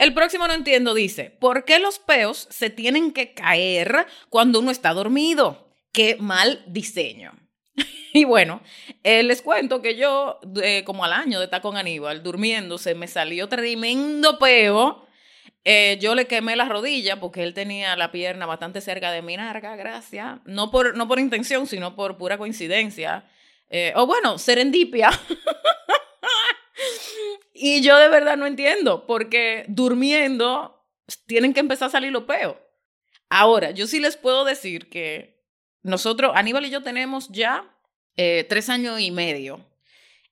El 0.00 0.14
próximo 0.14 0.48
no 0.48 0.54
entiendo 0.54 0.94
dice, 0.94 1.28
¿por 1.28 1.66
qué 1.66 1.78
los 1.78 1.98
peos 1.98 2.48
se 2.48 2.70
tienen 2.70 3.12
que 3.12 3.34
caer 3.34 4.06
cuando 4.30 4.60
uno 4.60 4.70
está 4.70 4.94
dormido? 4.94 5.76
Qué 5.92 6.16
mal 6.18 6.64
diseño. 6.66 7.32
Y 8.12 8.24
bueno, 8.24 8.60
eh, 9.04 9.22
les 9.22 9.40
cuento 9.40 9.82
que 9.82 9.96
yo, 9.96 10.40
como 10.84 11.04
al 11.04 11.12
año 11.12 11.38
de 11.38 11.44
estar 11.44 11.60
con 11.60 11.76
Aníbal, 11.76 12.24
durmiendo, 12.24 12.76
se 12.76 12.96
me 12.96 13.06
salió 13.06 13.48
tremendo 13.48 14.38
peo. 14.38 15.06
Eh, 15.64 15.98
yo 16.00 16.14
le 16.14 16.26
quemé 16.26 16.56
la 16.56 16.64
rodilla 16.64 17.20
porque 17.20 17.44
él 17.44 17.52
tenía 17.54 17.94
la 17.94 18.10
pierna 18.10 18.46
bastante 18.46 18.80
cerca 18.80 19.12
de 19.12 19.20
mi 19.20 19.36
narga, 19.36 19.76
gracias. 19.76 20.40
No 20.46 20.70
por, 20.70 20.96
no 20.96 21.06
por 21.06 21.20
intención, 21.20 21.66
sino 21.66 21.94
por 21.94 22.16
pura 22.16 22.38
coincidencia. 22.38 23.28
Eh, 23.68 23.92
o 23.94 24.06
bueno, 24.06 24.38
serendipia. 24.38 25.10
y 27.62 27.82
yo 27.82 27.98
de 27.98 28.08
verdad 28.08 28.38
no 28.38 28.46
entiendo, 28.46 29.06
porque 29.06 29.66
durmiendo 29.68 30.82
tienen 31.26 31.52
que 31.52 31.60
empezar 31.60 31.88
a 31.88 31.92
salir 31.92 32.10
los 32.10 32.24
peos. 32.24 32.56
Ahora, 33.28 33.70
yo 33.70 33.86
sí 33.86 34.00
les 34.00 34.16
puedo 34.16 34.46
decir 34.46 34.88
que 34.88 35.44
nosotros, 35.82 36.32
Aníbal 36.34 36.64
y 36.64 36.70
yo 36.70 36.82
tenemos 36.82 37.28
ya 37.28 37.76
eh, 38.16 38.46
tres 38.48 38.70
años 38.70 38.98
y 38.98 39.10
medio. 39.10 39.66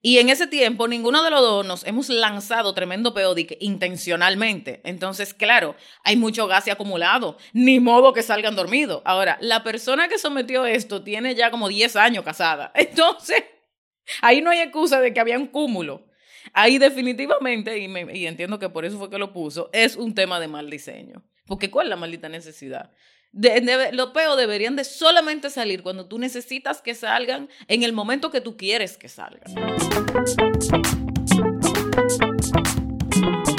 Y 0.00 0.18
en 0.18 0.30
ese 0.30 0.46
tiempo, 0.46 0.88
ninguno 0.88 1.22
de 1.22 1.30
los 1.30 1.42
dos 1.42 1.66
nos 1.66 1.84
hemos 1.84 2.08
lanzado 2.08 2.72
tremendo 2.72 3.12
peodic 3.12 3.58
intencionalmente. 3.60 4.80
Entonces, 4.84 5.34
claro, 5.34 5.74
hay 6.04 6.16
mucho 6.16 6.46
gas 6.46 6.66
acumulado. 6.68 7.36
Ni 7.52 7.78
modo 7.78 8.14
que 8.14 8.22
salgan 8.22 8.56
dormidos. 8.56 9.02
Ahora, 9.04 9.36
la 9.42 9.64
persona 9.64 10.08
que 10.08 10.18
sometió 10.18 10.64
esto 10.64 11.02
tiene 11.02 11.34
ya 11.34 11.50
como 11.50 11.68
10 11.68 11.96
años 11.96 12.24
casada. 12.24 12.72
Entonces, 12.74 13.44
ahí 14.22 14.40
no 14.40 14.50
hay 14.50 14.60
excusa 14.60 15.00
de 15.00 15.12
que 15.12 15.20
había 15.20 15.36
un 15.36 15.48
cúmulo. 15.48 16.07
Ahí 16.52 16.78
definitivamente, 16.78 17.78
y, 17.78 17.86
y 18.14 18.26
entiendo 18.26 18.58
que 18.58 18.68
por 18.68 18.84
eso 18.84 18.98
fue 18.98 19.10
que 19.10 19.18
lo 19.18 19.32
puso, 19.32 19.70
es 19.72 19.96
un 19.96 20.14
tema 20.14 20.40
de 20.40 20.48
mal 20.48 20.70
diseño. 20.70 21.24
Porque 21.46 21.70
¿cuál 21.70 21.86
es 21.86 21.90
la 21.90 21.96
maldita 21.96 22.28
necesidad? 22.28 22.90
los 23.92 24.10
peos 24.10 24.36
deberían 24.36 24.74
de 24.76 24.84
solamente 24.84 25.50
salir 25.50 25.82
cuando 25.82 26.06
tú 26.06 26.18
necesitas 26.18 26.80
que 26.80 26.94
salgan 26.94 27.48
en 27.66 27.82
el 27.82 27.92
momento 27.92 28.30
que 28.30 28.40
tú 28.40 28.56
quieres 28.56 28.96
que 28.96 29.08
salgan. 29.08 29.54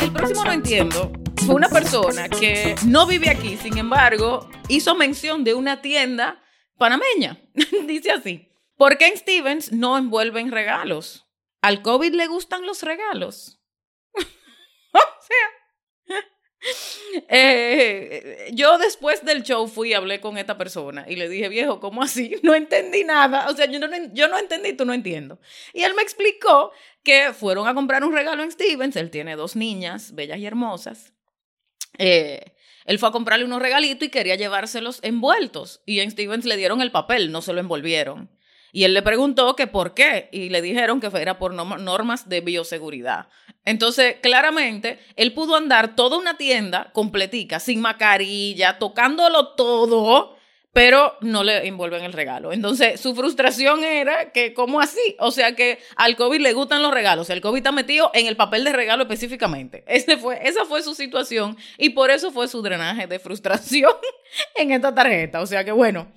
El 0.02 0.12
próximo 0.12 0.44
no 0.44 0.52
entiendo 0.52 1.12
fue 1.46 1.56
una 1.56 1.70
persona 1.70 2.30
que 2.30 2.76
no 2.86 3.06
vive 3.06 3.30
aquí, 3.30 3.58
sin 3.58 3.78
embargo, 3.78 4.50
hizo 4.68 4.96
mención 4.96 5.44
de 5.44 5.54
una 5.54 5.82
tienda 5.82 6.42
panameña. 6.78 7.40
Dice 7.88 8.12
así, 8.12 8.50
¿por 8.78 8.98
qué 8.98 9.08
en 9.08 9.18
Stevens 9.18 9.72
no 9.72 9.98
envuelven 9.98 10.52
regalos? 10.52 11.29
¿Al 11.62 11.82
COVID 11.82 12.14
le 12.14 12.28
gustan 12.28 12.66
los 12.66 12.84
regalos? 12.84 13.60
o 14.14 15.00
sea, 15.22 16.26
eh, 17.30 18.50
yo 18.54 18.78
después 18.78 19.24
del 19.24 19.44
show 19.44 19.68
fui 19.68 19.90
y 19.90 19.94
hablé 19.94 20.20
con 20.20 20.38
esta 20.38 20.58
persona 20.58 21.06
y 21.08 21.16
le 21.16 21.30
dije, 21.30 21.50
viejo, 21.50 21.80
¿cómo 21.80 22.02
así? 22.04 22.36
No 22.44 22.56
entendí 22.56 23.04
nada. 23.04 23.50
O 23.50 23.56
sea, 23.56 23.66
yo 23.66 23.80
no, 23.80 23.88
yo 24.14 24.28
no 24.28 24.38
entendí, 24.38 24.74
tú 24.74 24.86
no 24.86 24.94
entiendo. 24.94 25.40
Y 25.74 25.84
él 25.84 25.94
me 25.96 26.02
explicó 26.02 26.72
que 27.04 27.34
fueron 27.34 27.68
a 27.68 27.74
comprar 27.74 28.04
un 28.04 28.14
regalo 28.14 28.44
en 28.44 28.52
Stevens. 28.52 28.96
Él 28.96 29.10
tiene 29.10 29.36
dos 29.36 29.56
niñas, 29.56 30.14
bellas 30.16 30.40
y 30.40 30.46
hermosas. 30.46 31.14
Eh, 31.98 32.54
él 32.86 32.98
fue 32.98 33.10
a 33.10 33.12
comprarle 33.12 33.46
unos 33.46 33.62
regalitos 33.62 34.08
y 34.08 34.12
quería 34.12 34.36
llevárselos 34.36 35.00
envueltos. 35.04 35.82
Y 35.86 36.00
en 36.00 36.12
Stevens 36.12 36.46
le 36.46 36.58
dieron 36.58 36.82
el 36.82 36.92
papel, 36.92 37.32
no 37.32 37.42
se 37.42 37.54
lo 37.54 37.60
envolvieron. 37.60 38.30
Y 38.72 38.84
él 38.84 38.94
le 38.94 39.02
preguntó 39.02 39.56
que 39.56 39.68
por 39.68 39.94
qué 39.94 40.30
y 40.32 40.50
le 40.50 40.62
dijeron 40.62 41.00
que 41.00 41.10
era 41.20 41.40
por 41.40 41.54
normas 41.54 42.30
de 42.30 42.42
bioseguridad. 42.42 43.28
Entonces, 43.66 44.18
claramente, 44.22 45.00
él 45.16 45.34
pudo 45.34 45.56
andar 45.56 45.96
toda 45.96 46.18
una 46.18 46.38
tienda 46.38 46.92
completica, 46.94 47.60
sin 47.60 47.82
mascarilla, 47.82 48.80
tocándolo 48.80 49.50
todo, 49.56 50.38
pero 50.72 51.18
no 51.22 51.44
le 51.44 51.68
envuelven 51.68 52.04
el 52.04 52.14
regalo. 52.14 52.54
Entonces, 52.54 53.00
su 53.02 53.16
frustración 53.16 53.84
era 53.84 54.32
que, 54.32 54.54
¿cómo 54.54 54.80
así? 54.80 55.16
O 55.20 55.32
sea, 55.32 55.56
que 55.56 55.80
al 55.96 56.16
COVID 56.16 56.40
le 56.40 56.54
gustan 56.54 56.82
los 56.82 56.94
regalos. 56.94 57.30
El 57.30 57.42
COVID 57.42 57.58
está 57.58 57.72
metido 57.72 58.12
en 58.14 58.28
el 58.28 58.36
papel 58.36 58.64
de 58.64 58.72
regalo 58.72 59.04
específicamente. 59.04 59.84
Ese 59.88 60.18
fue, 60.18 60.40
esa 60.48 60.66
fue 60.66 60.84
su 60.84 60.94
situación 60.94 61.58
y 61.78 61.90
por 61.90 62.12
eso 62.12 62.32
fue 62.32 62.48
su 62.48 62.62
drenaje 62.62 63.08
de 63.08 63.20
frustración 63.20 63.92
en 64.56 64.72
esta 64.72 64.94
tarjeta. 64.94 65.42
O 65.42 65.46
sea 65.46 65.64
que, 65.64 65.72
bueno. 65.72 66.12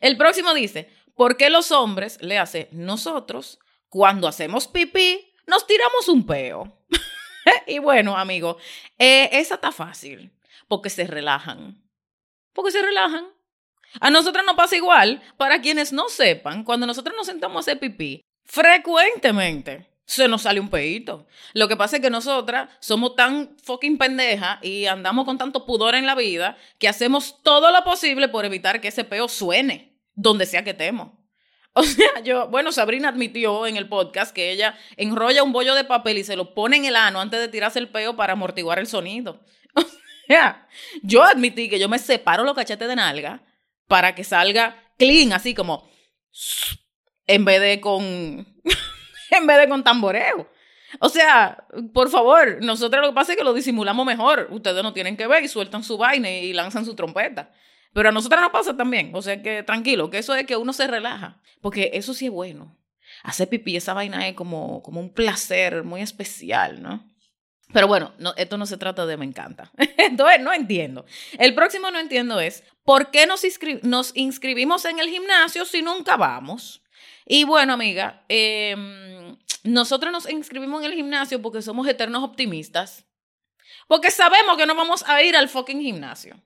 El 0.00 0.16
próximo 0.16 0.54
dice, 0.54 0.88
¿Por 1.14 1.36
qué 1.36 1.50
los 1.50 1.72
hombres, 1.72 2.18
le 2.22 2.38
hace 2.38 2.68
nosotros, 2.72 3.58
cuando 3.88 4.26
hacemos 4.26 4.66
pipí, 4.66 5.34
nos 5.46 5.66
tiramos 5.66 6.08
un 6.08 6.26
peo? 6.26 6.78
y 7.66 7.78
bueno, 7.78 8.16
amigo, 8.16 8.56
eh, 8.98 9.28
esa 9.32 9.56
está 9.56 9.72
fácil, 9.72 10.32
porque 10.68 10.90
se 10.90 11.06
relajan. 11.06 11.82
Porque 12.52 12.70
se 12.70 12.82
relajan. 12.82 13.26
A 14.00 14.10
nosotros 14.10 14.44
nos 14.46 14.56
pasa 14.56 14.76
igual. 14.76 15.22
Para 15.36 15.60
quienes 15.60 15.92
no 15.92 16.08
sepan, 16.08 16.64
cuando 16.64 16.86
nosotros 16.86 17.14
nos 17.16 17.26
sentamos 17.26 17.56
a 17.56 17.60
hacer 17.60 17.78
pipí, 17.78 18.22
frecuentemente 18.44 19.86
se 20.06 20.28
nos 20.28 20.42
sale 20.42 20.60
un 20.60 20.70
peito. 20.70 21.26
Lo 21.52 21.68
que 21.68 21.76
pasa 21.76 21.96
es 21.96 22.02
que 22.02 22.10
nosotras 22.10 22.70
somos 22.80 23.16
tan 23.16 23.56
fucking 23.62 23.98
pendejas 23.98 24.58
y 24.62 24.86
andamos 24.86 25.24
con 25.26 25.38
tanto 25.38 25.66
pudor 25.66 25.94
en 25.94 26.06
la 26.06 26.14
vida 26.14 26.56
que 26.78 26.88
hacemos 26.88 27.42
todo 27.42 27.70
lo 27.70 27.84
posible 27.84 28.28
por 28.28 28.44
evitar 28.44 28.80
que 28.80 28.88
ese 28.88 29.04
peo 29.04 29.28
suene 29.28 29.91
donde 30.14 30.46
sea 30.46 30.64
que 30.64 30.74
temo. 30.74 31.20
O 31.74 31.84
sea, 31.84 32.20
yo, 32.22 32.48
bueno, 32.48 32.70
Sabrina 32.70 33.08
admitió 33.08 33.66
en 33.66 33.78
el 33.78 33.88
podcast 33.88 34.34
que 34.34 34.52
ella 34.52 34.76
enrolla 34.98 35.42
un 35.42 35.52
bollo 35.52 35.74
de 35.74 35.84
papel 35.84 36.18
y 36.18 36.24
se 36.24 36.36
lo 36.36 36.52
pone 36.52 36.76
en 36.76 36.84
el 36.84 36.96
ano 36.96 37.18
antes 37.18 37.40
de 37.40 37.48
tirarse 37.48 37.78
el 37.78 37.88
peo 37.88 38.14
para 38.14 38.34
amortiguar 38.34 38.78
el 38.78 38.86
sonido. 38.86 39.40
O 40.24 40.34
sea, 40.34 40.68
yo 41.02 41.24
admití 41.24 41.68
que 41.68 41.80
yo 41.80 41.88
me 41.88 41.98
separo 41.98 42.44
los 42.44 42.54
cachetes 42.54 42.88
de 42.88 42.96
nalga 42.96 43.42
para 43.86 44.14
que 44.14 44.22
salga 44.22 44.92
clean, 44.96 45.32
así 45.32 45.52
como 45.52 45.90
en 47.26 47.44
vez 47.44 47.60
de 47.60 47.80
con 47.80 48.02
en 49.30 49.46
vez 49.46 49.58
de 49.58 49.68
con 49.68 49.82
tamboreo. 49.82 50.48
O 51.00 51.08
sea, 51.08 51.66
por 51.92 52.08
favor, 52.08 52.62
nosotros 52.62 53.02
lo 53.02 53.08
que 53.08 53.14
pasa 53.14 53.32
es 53.32 53.38
que 53.38 53.44
lo 53.44 53.52
disimulamos 53.52 54.06
mejor. 54.06 54.48
Ustedes 54.50 54.82
no 54.82 54.92
tienen 54.92 55.16
que 55.16 55.26
ver 55.26 55.42
y 55.42 55.48
sueltan 55.48 55.82
su 55.82 55.98
vaina 55.98 56.30
y 56.30 56.52
lanzan 56.52 56.84
su 56.84 56.94
trompeta. 56.94 57.52
Pero 57.92 58.08
a 58.08 58.12
nosotras 58.12 58.40
nos 58.40 58.50
pasa 58.50 58.76
también. 58.76 59.10
O 59.14 59.22
sea 59.22 59.42
que 59.42 59.62
tranquilo, 59.62 60.10
que 60.10 60.18
eso 60.18 60.34
es 60.34 60.46
que 60.46 60.56
uno 60.56 60.72
se 60.72 60.86
relaja. 60.86 61.40
Porque 61.60 61.90
eso 61.94 62.14
sí 62.14 62.26
es 62.26 62.32
bueno. 62.32 62.76
Hacer 63.22 63.48
pipí, 63.48 63.76
esa 63.76 63.94
vaina 63.94 64.26
es 64.28 64.34
como, 64.34 64.82
como 64.82 65.00
un 65.00 65.12
placer 65.12 65.84
muy 65.84 66.00
especial, 66.00 66.82
¿no? 66.82 67.06
Pero 67.72 67.88
bueno, 67.88 68.12
no, 68.18 68.34
esto 68.36 68.58
no 68.58 68.66
se 68.66 68.76
trata 68.76 69.06
de 69.06 69.16
me 69.16 69.24
encanta. 69.24 69.70
Entonces, 69.96 70.40
no 70.40 70.52
entiendo. 70.52 71.04
El 71.38 71.54
próximo 71.54 71.90
no 71.90 71.98
entiendo 71.98 72.40
es, 72.40 72.64
¿por 72.84 73.10
qué 73.10 73.26
nos, 73.26 73.42
nos 73.82 74.16
inscribimos 74.16 74.84
en 74.84 74.98
el 74.98 75.08
gimnasio 75.08 75.64
si 75.64 75.82
nunca 75.82 76.16
vamos? 76.16 76.82
Y 77.24 77.44
bueno, 77.44 77.72
amiga, 77.72 78.24
em, 78.28 79.36
nosotros 79.64 80.12
nos 80.12 80.28
inscribimos 80.28 80.80
en 80.80 80.90
el 80.90 80.96
gimnasio 80.96 81.40
porque 81.40 81.62
somos 81.62 81.86
eternos 81.88 82.22
optimistas. 82.22 83.06
Porque 83.88 84.10
sabemos 84.10 84.56
que 84.56 84.66
no 84.66 84.74
vamos 84.74 85.04
a 85.06 85.22
ir 85.22 85.36
al 85.36 85.48
fucking 85.48 85.80
gimnasio. 85.80 86.36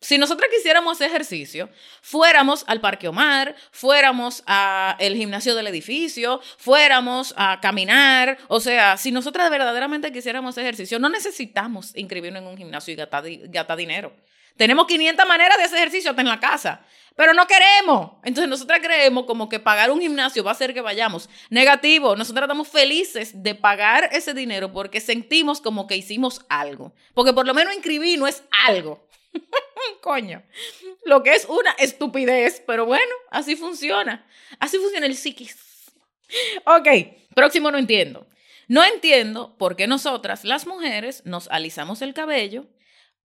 Si 0.00 0.16
nosotros 0.16 0.48
quisiéramos 0.54 1.00
ejercicio, 1.00 1.68
fuéramos 2.02 2.64
al 2.68 2.80
Parque 2.80 3.08
Omar, 3.08 3.56
fuéramos 3.72 4.44
al 4.46 5.14
gimnasio 5.16 5.56
del 5.56 5.66
edificio, 5.66 6.40
fuéramos 6.56 7.34
a 7.36 7.58
caminar. 7.60 8.38
O 8.46 8.60
sea, 8.60 8.96
si 8.96 9.10
nosotras 9.10 9.50
verdaderamente 9.50 10.12
quisiéramos 10.12 10.56
ejercicio, 10.56 11.00
no 11.00 11.08
necesitamos 11.08 11.96
inscribirnos 11.96 12.42
en 12.42 12.48
un 12.48 12.56
gimnasio 12.56 12.94
y 12.94 12.96
gastar, 12.96 13.76
dinero. 13.76 14.12
Tenemos 14.56 14.86
500 14.86 15.26
maneras 15.26 15.58
de 15.58 15.64
hacer 15.64 15.78
ejercicio 15.78 16.10
hasta 16.10 16.22
en 16.22 16.28
la 16.28 16.38
casa, 16.38 16.80
pero 17.16 17.34
no 17.34 17.46
queremos. 17.48 18.12
Entonces 18.22 18.48
nosotras 18.48 18.78
creemos 18.80 19.24
como 19.24 19.48
que 19.48 19.58
pagar 19.58 19.90
un 19.90 20.00
gimnasio 20.00 20.44
va 20.44 20.52
a 20.52 20.54
hacer 20.54 20.74
que 20.74 20.80
vayamos. 20.80 21.28
Negativo, 21.50 22.14
nosotras 22.14 22.44
estamos 22.44 22.68
felices 22.68 23.42
de 23.42 23.56
pagar 23.56 24.08
ese 24.12 24.32
dinero 24.32 24.72
porque 24.72 25.00
sentimos 25.00 25.60
como 25.60 25.88
que 25.88 25.96
hicimos 25.96 26.44
algo. 26.48 26.92
Porque 27.14 27.32
por 27.32 27.46
lo 27.46 27.54
menos 27.54 27.74
inscribir 27.74 28.18
no 28.18 28.28
es 28.28 28.44
algo. 28.66 29.08
Coño. 30.02 30.42
Lo 31.04 31.22
que 31.22 31.34
es 31.34 31.46
una 31.46 31.72
estupidez, 31.72 32.62
pero 32.66 32.86
bueno, 32.86 33.14
así 33.30 33.56
funciona. 33.56 34.26
Así 34.58 34.78
funciona 34.78 35.06
el 35.06 35.16
psiquis. 35.16 35.56
Ok, 36.64 36.88
próximo 37.34 37.70
no 37.70 37.78
entiendo. 37.78 38.26
No 38.68 38.84
entiendo 38.84 39.56
por 39.56 39.76
qué 39.76 39.86
nosotras, 39.86 40.44
las 40.44 40.66
mujeres, 40.66 41.22
nos 41.24 41.48
alisamos 41.48 42.02
el 42.02 42.12
cabello 42.12 42.66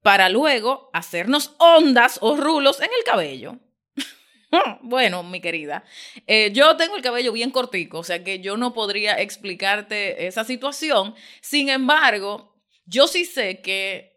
para 0.01 0.29
luego 0.29 0.89
hacernos 0.93 1.55
ondas 1.59 2.17
o 2.21 2.35
rulos 2.37 2.79
en 2.79 2.89
el 2.97 3.03
cabello. 3.03 3.59
bueno, 4.81 5.23
mi 5.23 5.41
querida, 5.41 5.83
eh, 6.27 6.51
yo 6.53 6.77
tengo 6.77 6.95
el 6.95 7.01
cabello 7.01 7.31
bien 7.31 7.51
cortico, 7.51 7.99
o 7.99 8.03
sea 8.03 8.23
que 8.23 8.39
yo 8.39 8.55
no 8.55 8.73
podría 8.73 9.19
explicarte 9.19 10.27
esa 10.27 10.43
situación. 10.43 11.15
Sin 11.41 11.69
embargo, 11.69 12.55
yo 12.85 13.07
sí 13.07 13.25
sé 13.25 13.61
que 13.61 14.12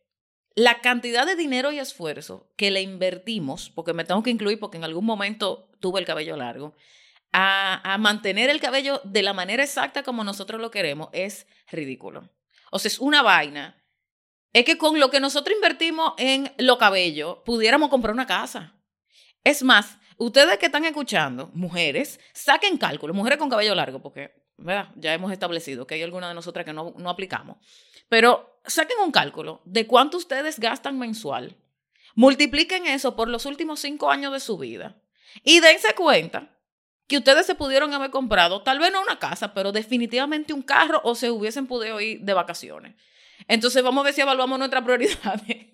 la 0.57 0.81
cantidad 0.81 1.27
de 1.27 1.37
dinero 1.37 1.71
y 1.71 1.79
esfuerzo 1.79 2.51
que 2.57 2.71
le 2.71 2.81
invertimos, 2.81 3.71
porque 3.71 3.93
me 3.93 4.05
tengo 4.05 4.23
que 4.23 4.31
incluir 4.31 4.59
porque 4.59 4.79
en 4.79 4.85
algún 4.85 5.05
momento 5.05 5.69
tuve 5.81 6.01
el 6.01 6.07
cabello 6.07 6.35
largo, 6.35 6.75
a, 7.31 7.97
mantener 8.01 8.49
el 8.49 8.59
cabello 8.59 9.03
de 9.05 9.23
la 9.23 9.35
manera 9.35 9.63
exacta 9.63 10.03
como 10.03 10.25
nosotros 10.25 10.59
lo 10.59 10.71
queremos, 10.71 11.11
es 11.13 11.47
ridículo. 11.71 12.31
O 12.71 12.79
sea, 12.79 12.89
es 12.89 12.99
una 12.99 13.23
vaina. 13.23 13.85
Es 14.55 14.65
que 14.65 14.79
con 14.79 14.99
lo 14.99 15.11
que 15.11 15.21
nosotros 15.21 15.55
invertimos 15.55 16.15
en 16.17 16.51
lo 16.57 16.79
cabello, 16.79 17.45
pudiéramos 17.45 17.91
comprar 17.91 18.15
una 18.15 18.27
casa. 18.27 18.75
Es 19.45 19.63
más, 19.63 19.99
ustedes 20.17 20.57
que 20.57 20.67
están 20.67 20.87
escuchando, 20.87 21.51
mujeres, 21.53 22.19
saquen 22.33 22.79
cálculo, 22.79 23.13
mujeres 23.13 23.39
con 23.39 23.51
cabello 23.51 23.75
largo, 23.75 24.01
porque 24.01 24.46
¿verdad? 24.59 24.89
ya 24.97 25.15
hemos 25.15 25.33
establecido 25.33 25.87
que 25.87 25.95
hay 25.95 26.03
alguna 26.03 26.29
de 26.29 26.35
nosotras 26.35 26.65
que 26.65 26.73
no, 26.73 26.95
no 26.97 27.11
aplicamos. 27.11 27.59
Pero 28.09 28.61
saquen 28.65 28.99
un 29.05 29.11
cálculo 29.11 29.63
de 29.65 29.87
cuánto 29.87 30.17
ustedes 30.17 30.59
gastan 30.59 30.99
mensual. 30.99 31.57
Multipliquen 32.15 32.87
eso 32.87 33.17
por 33.17 33.29
los 33.29 33.47
últimos 33.47 33.81
cinco 33.81 34.11
años 34.11 34.33
de 34.33 34.41
su 34.41 34.57
vida. 34.57 34.97
Y 35.45 35.61
dense 35.61 35.95
cuenta 35.95 36.57
que 37.07 37.19
ustedes 37.19 37.47
se 37.47 37.55
pudieron 37.55 37.93
haber 37.95 38.11
comprado, 38.11 38.63
tal 38.63 38.79
vez 38.79 38.91
no 38.91 39.03
una 39.03 39.19
casa, 39.19 39.55
pero 39.55 39.71
definitivamente 39.73 40.53
un 40.53 40.63
carro 40.63 41.01
o 41.05 41.15
se 41.15 41.31
hubiesen 41.31 41.67
podido 41.67 42.01
ir 42.01 42.21
de 42.21 42.33
vacaciones. 42.33 42.95
Entonces 43.49 43.83
vamos 43.83 44.03
a 44.03 44.07
ver 44.07 44.15
si 44.15 44.23
evaluamos 44.23 44.59
nuestras 44.59 44.83
prioridades. 44.83 45.67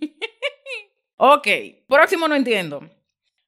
ok, 1.16 1.48
próximo 1.86 2.28
no 2.28 2.34
entiendo. 2.34 2.90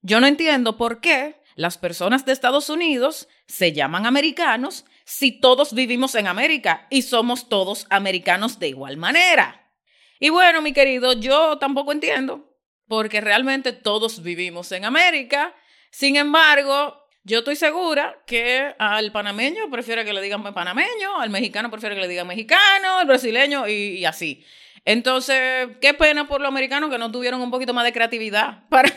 Yo 0.01 0.21
no 0.21 0.27
entiendo 0.27 0.77
por 0.77 1.01
qué 1.01 1.43
las 1.57 1.79
personas 1.79 2.25
de 2.25 2.33
Estados 2.33 2.71
Unidos 2.71 3.29
se 3.47 3.73
llaman 3.73 4.07
americanos 4.07 4.85
si 5.05 5.33
todos 5.33 5.75
vivimos 5.75 6.15
en 6.15 6.27
América 6.27 6.87
y 6.91 7.03
somos 7.03 7.49
todos 7.49 7.87
americanos 7.91 8.59
de 8.59 8.69
igual 8.69 8.97
manera. 8.97 9.71
Y 10.19 10.31
bueno, 10.31 10.63
mi 10.63 10.73
querido, 10.73 11.13
yo 11.13 11.59
tampoco 11.59 11.93
entiendo, 11.93 12.57
porque 12.89 13.21
realmente 13.21 13.73
todos 13.73 14.23
vivimos 14.23 14.73
en 14.73 14.85
América. 14.85 15.55
Sin 15.91 16.17
embargo, 16.17 17.05
yo 17.25 17.39
estoy 17.39 17.57
segura 17.57 18.23
que 18.27 18.75
al 18.79 19.13
panameño 19.13 19.71
prefiere 19.71 20.05
que 20.05 20.13
le 20.13 20.23
digan 20.23 20.43
panameño, 20.43 21.21
al 21.21 21.31
mexicano 21.31 21.71
prefiere 21.71 21.95
que 21.95 22.03
le 22.03 22.09
digan 22.09 22.27
mexicano, 22.27 22.99
al 22.99 23.07
brasileño 23.07 23.69
y, 23.69 24.05
así. 24.05 24.45
Entonces, 24.85 25.69
qué 25.81 25.95
pena 25.95 26.27
por 26.27 26.41
los 26.41 26.49
americanos 26.49 26.91
que 26.91 26.99
no 26.99 27.11
tuvieron 27.11 27.41
un 27.41 27.51
poquito 27.51 27.73
más 27.73 27.85
de 27.85 27.93
creatividad 27.93 28.67
para, 28.69 28.91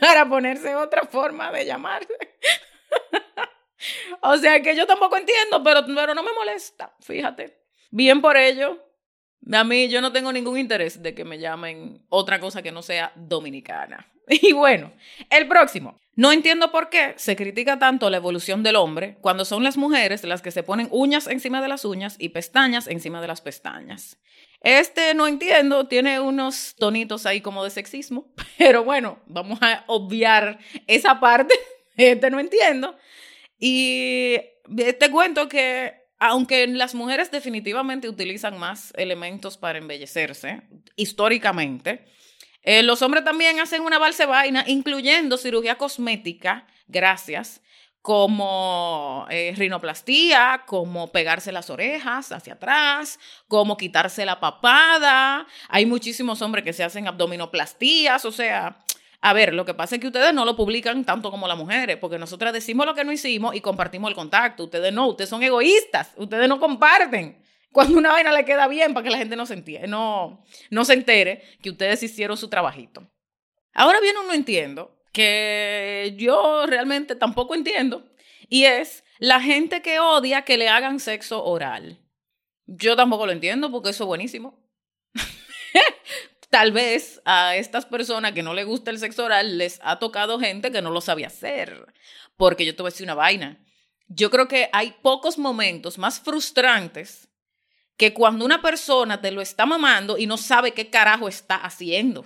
para 0.00 0.28
ponerse 0.28 0.74
otra 0.74 1.02
forma 1.02 1.50
de 1.52 1.66
llamarse. 1.66 2.12
o 4.22 4.36
sea 4.36 4.60
que 4.62 4.76
yo 4.76 4.86
tampoco 4.86 5.16
entiendo, 5.16 5.62
pero, 5.62 5.84
pero 5.86 6.14
no 6.14 6.22
me 6.22 6.32
molesta, 6.32 6.94
fíjate. 7.00 7.58
Bien 7.90 8.20
por 8.20 8.36
ello. 8.36 8.80
A 9.52 9.62
mí 9.62 9.88
yo 9.88 10.00
no 10.00 10.12
tengo 10.12 10.32
ningún 10.32 10.58
interés 10.58 11.02
de 11.02 11.14
que 11.14 11.24
me 11.24 11.38
llamen 11.38 12.04
otra 12.08 12.40
cosa 12.40 12.62
que 12.62 12.72
no 12.72 12.82
sea 12.82 13.12
dominicana. 13.14 14.10
Y 14.28 14.52
bueno, 14.52 14.92
el 15.30 15.46
próximo. 15.48 15.98
No 16.16 16.30
entiendo 16.30 16.70
por 16.70 16.90
qué 16.90 17.14
se 17.16 17.34
critica 17.34 17.78
tanto 17.78 18.08
la 18.08 18.18
evolución 18.18 18.62
del 18.62 18.76
hombre 18.76 19.18
cuando 19.20 19.44
son 19.44 19.64
las 19.64 19.76
mujeres 19.76 20.22
las 20.22 20.42
que 20.42 20.52
se 20.52 20.62
ponen 20.62 20.88
uñas 20.92 21.26
encima 21.26 21.60
de 21.60 21.68
las 21.68 21.84
uñas 21.84 22.16
y 22.18 22.28
pestañas 22.28 22.86
encima 22.86 23.20
de 23.20 23.26
las 23.26 23.40
pestañas. 23.40 24.18
Este 24.60 25.12
no 25.14 25.26
entiendo, 25.26 25.88
tiene 25.88 26.20
unos 26.20 26.76
tonitos 26.78 27.26
ahí 27.26 27.40
como 27.40 27.64
de 27.64 27.70
sexismo, 27.70 28.32
pero 28.58 28.84
bueno, 28.84 29.18
vamos 29.26 29.58
a 29.60 29.84
obviar 29.88 30.58
esa 30.86 31.18
parte. 31.20 31.54
Este 31.96 32.30
no 32.30 32.40
entiendo. 32.40 32.96
Y 33.66 34.38
te 34.76 35.10
cuento 35.10 35.48
que 35.48 35.94
aunque 36.18 36.66
las 36.66 36.94
mujeres 36.94 37.30
definitivamente 37.30 38.10
utilizan 38.10 38.58
más 38.58 38.92
elementos 38.94 39.56
para 39.56 39.78
embellecerse, 39.78 40.60
históricamente, 40.96 42.04
eh, 42.60 42.82
los 42.82 43.00
hombres 43.00 43.24
también 43.24 43.60
hacen 43.60 43.80
una 43.80 43.98
balse 43.98 44.26
vaina, 44.26 44.64
incluyendo 44.66 45.38
cirugía 45.38 45.78
cosmética, 45.78 46.66
gracias, 46.88 47.62
como 48.02 49.26
eh, 49.30 49.54
rinoplastía, 49.56 50.64
como 50.66 51.10
pegarse 51.10 51.50
las 51.50 51.70
orejas 51.70 52.32
hacia 52.32 52.52
atrás, 52.52 53.18
como 53.48 53.78
quitarse 53.78 54.26
la 54.26 54.40
papada. 54.40 55.46
Hay 55.70 55.86
muchísimos 55.86 56.42
hombres 56.42 56.64
que 56.64 56.74
se 56.74 56.84
hacen 56.84 57.08
abdominoplastías, 57.08 58.26
o 58.26 58.30
sea, 58.30 58.83
a 59.26 59.32
ver, 59.32 59.54
lo 59.54 59.64
que 59.64 59.72
pasa 59.72 59.94
es 59.94 60.02
que 60.02 60.08
ustedes 60.08 60.34
no 60.34 60.44
lo 60.44 60.54
publican 60.54 61.02
tanto 61.02 61.30
como 61.30 61.48
las 61.48 61.56
mujeres, 61.56 61.96
porque 61.96 62.18
nosotras 62.18 62.52
decimos 62.52 62.84
lo 62.84 62.94
que 62.94 63.04
no 63.04 63.10
hicimos 63.10 63.54
y 63.54 63.62
compartimos 63.62 64.10
el 64.10 64.14
contacto. 64.14 64.64
Ustedes 64.64 64.92
no, 64.92 65.08
ustedes 65.08 65.30
son 65.30 65.42
egoístas, 65.42 66.12
ustedes 66.16 66.46
no 66.46 66.60
comparten 66.60 67.42
cuando 67.72 67.96
una 67.96 68.12
vaina 68.12 68.32
le 68.32 68.44
queda 68.44 68.68
bien 68.68 68.92
para 68.92 69.02
que 69.02 69.08
la 69.08 69.16
gente 69.16 69.34
no 69.34 69.46
se, 69.46 69.54
entiende, 69.54 69.88
no, 69.88 70.44
no 70.68 70.84
se 70.84 70.92
entere 70.92 71.42
que 71.62 71.70
ustedes 71.70 72.02
hicieron 72.02 72.36
su 72.36 72.50
trabajito. 72.50 73.10
Ahora 73.72 73.98
bien, 74.00 74.14
uno 74.22 74.34
entiendo 74.34 74.94
que 75.10 76.14
yo 76.18 76.66
realmente 76.66 77.14
tampoco 77.14 77.54
entiendo 77.54 78.04
y 78.50 78.64
es 78.66 79.04
la 79.18 79.40
gente 79.40 79.80
que 79.80 80.00
odia 80.00 80.42
que 80.42 80.58
le 80.58 80.68
hagan 80.68 81.00
sexo 81.00 81.42
oral. 81.42 81.98
Yo 82.66 82.94
tampoco 82.94 83.24
lo 83.24 83.32
entiendo 83.32 83.70
porque 83.70 83.88
eso 83.88 84.04
es 84.04 84.08
buenísimo. 84.08 84.62
Tal 86.54 86.70
vez 86.70 87.20
a 87.24 87.56
estas 87.56 87.84
personas 87.84 88.30
que 88.30 88.44
no 88.44 88.54
les 88.54 88.64
gusta 88.64 88.92
el 88.92 89.00
sexo 89.00 89.24
oral 89.24 89.58
les 89.58 89.80
ha 89.82 89.98
tocado 89.98 90.38
gente 90.38 90.70
que 90.70 90.82
no 90.82 90.92
lo 90.92 91.00
sabe 91.00 91.26
hacer. 91.26 91.92
Porque 92.36 92.64
yo 92.64 92.76
te 92.76 92.82
voy 92.82 92.90
a 92.90 92.92
decir 92.92 93.06
una 93.06 93.16
vaina. 93.16 93.58
Yo 94.06 94.30
creo 94.30 94.46
que 94.46 94.70
hay 94.72 94.94
pocos 95.02 95.36
momentos 95.36 95.98
más 95.98 96.20
frustrantes 96.20 97.28
que 97.96 98.14
cuando 98.14 98.44
una 98.44 98.62
persona 98.62 99.20
te 99.20 99.32
lo 99.32 99.40
está 99.40 99.66
mamando 99.66 100.16
y 100.16 100.28
no 100.28 100.36
sabe 100.36 100.70
qué 100.74 100.90
carajo 100.90 101.26
está 101.26 101.56
haciendo. 101.56 102.24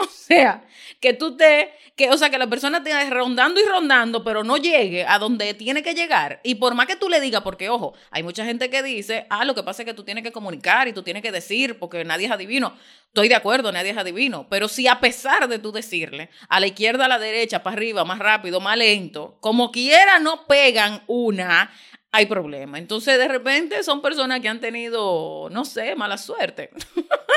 O 0.30 0.32
sea, 0.32 0.64
que 1.00 1.12
tú 1.12 1.36
te, 1.36 1.72
que, 1.96 2.10
o 2.10 2.16
sea, 2.16 2.30
que 2.30 2.38
la 2.38 2.46
persona 2.46 2.82
te 2.82 3.10
rondando 3.10 3.60
y 3.60 3.64
rondando, 3.64 4.22
pero 4.22 4.44
no 4.44 4.56
llegue 4.56 5.04
a 5.04 5.18
donde 5.18 5.54
tiene 5.54 5.82
que 5.82 5.94
llegar. 5.94 6.40
Y 6.44 6.54
por 6.54 6.74
más 6.74 6.86
que 6.86 6.96
tú 6.96 7.08
le 7.08 7.20
digas, 7.20 7.42
porque 7.42 7.68
ojo, 7.68 7.94
hay 8.10 8.22
mucha 8.22 8.44
gente 8.44 8.70
que 8.70 8.82
dice, 8.82 9.26
ah, 9.28 9.44
lo 9.44 9.54
que 9.54 9.62
pasa 9.62 9.82
es 9.82 9.86
que 9.86 9.94
tú 9.94 10.04
tienes 10.04 10.22
que 10.22 10.32
comunicar 10.32 10.88
y 10.88 10.92
tú 10.92 11.02
tienes 11.02 11.22
que 11.22 11.32
decir, 11.32 11.78
porque 11.78 12.04
nadie 12.04 12.26
es 12.26 12.32
adivino. 12.32 12.74
Estoy 13.06 13.28
de 13.28 13.34
acuerdo, 13.34 13.72
nadie 13.72 13.90
es 13.90 13.98
adivino. 13.98 14.46
Pero 14.48 14.68
si 14.68 14.86
a 14.86 15.00
pesar 15.00 15.48
de 15.48 15.58
tú 15.58 15.72
decirle, 15.72 16.30
a 16.48 16.60
la 16.60 16.68
izquierda, 16.68 17.06
a 17.06 17.08
la 17.08 17.18
derecha, 17.18 17.62
para 17.62 17.74
arriba, 17.76 18.04
más 18.04 18.20
rápido, 18.20 18.60
más 18.60 18.76
lento, 18.78 19.36
como 19.40 19.72
quiera 19.72 20.20
no 20.20 20.46
pegan 20.46 21.02
una, 21.08 21.72
hay 22.12 22.26
problema. 22.26 22.78
Entonces, 22.78 23.18
de 23.18 23.28
repente 23.28 23.82
son 23.82 24.00
personas 24.00 24.40
que 24.40 24.48
han 24.48 24.60
tenido, 24.60 25.48
no 25.50 25.64
sé, 25.64 25.94
mala 25.96 26.18
suerte. 26.18 26.70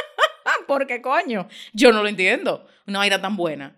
Porque 0.68 1.02
coño, 1.02 1.48
yo 1.74 1.92
no 1.92 2.02
lo 2.02 2.10
entiendo. 2.10 2.68
Una 2.88 3.00
vaina 3.00 3.22
tan 3.22 3.36
buena. 3.36 3.76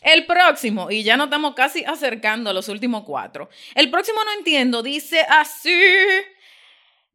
El 0.00 0.26
próximo, 0.26 0.90
y 0.90 1.02
ya 1.02 1.16
nos 1.16 1.26
estamos 1.26 1.54
casi 1.54 1.84
acercando 1.84 2.50
a 2.50 2.52
los 2.52 2.68
últimos 2.68 3.02
cuatro. 3.04 3.48
El 3.74 3.90
próximo 3.90 4.22
no 4.24 4.32
entiendo, 4.38 4.82
dice 4.82 5.20
así. 5.28 5.72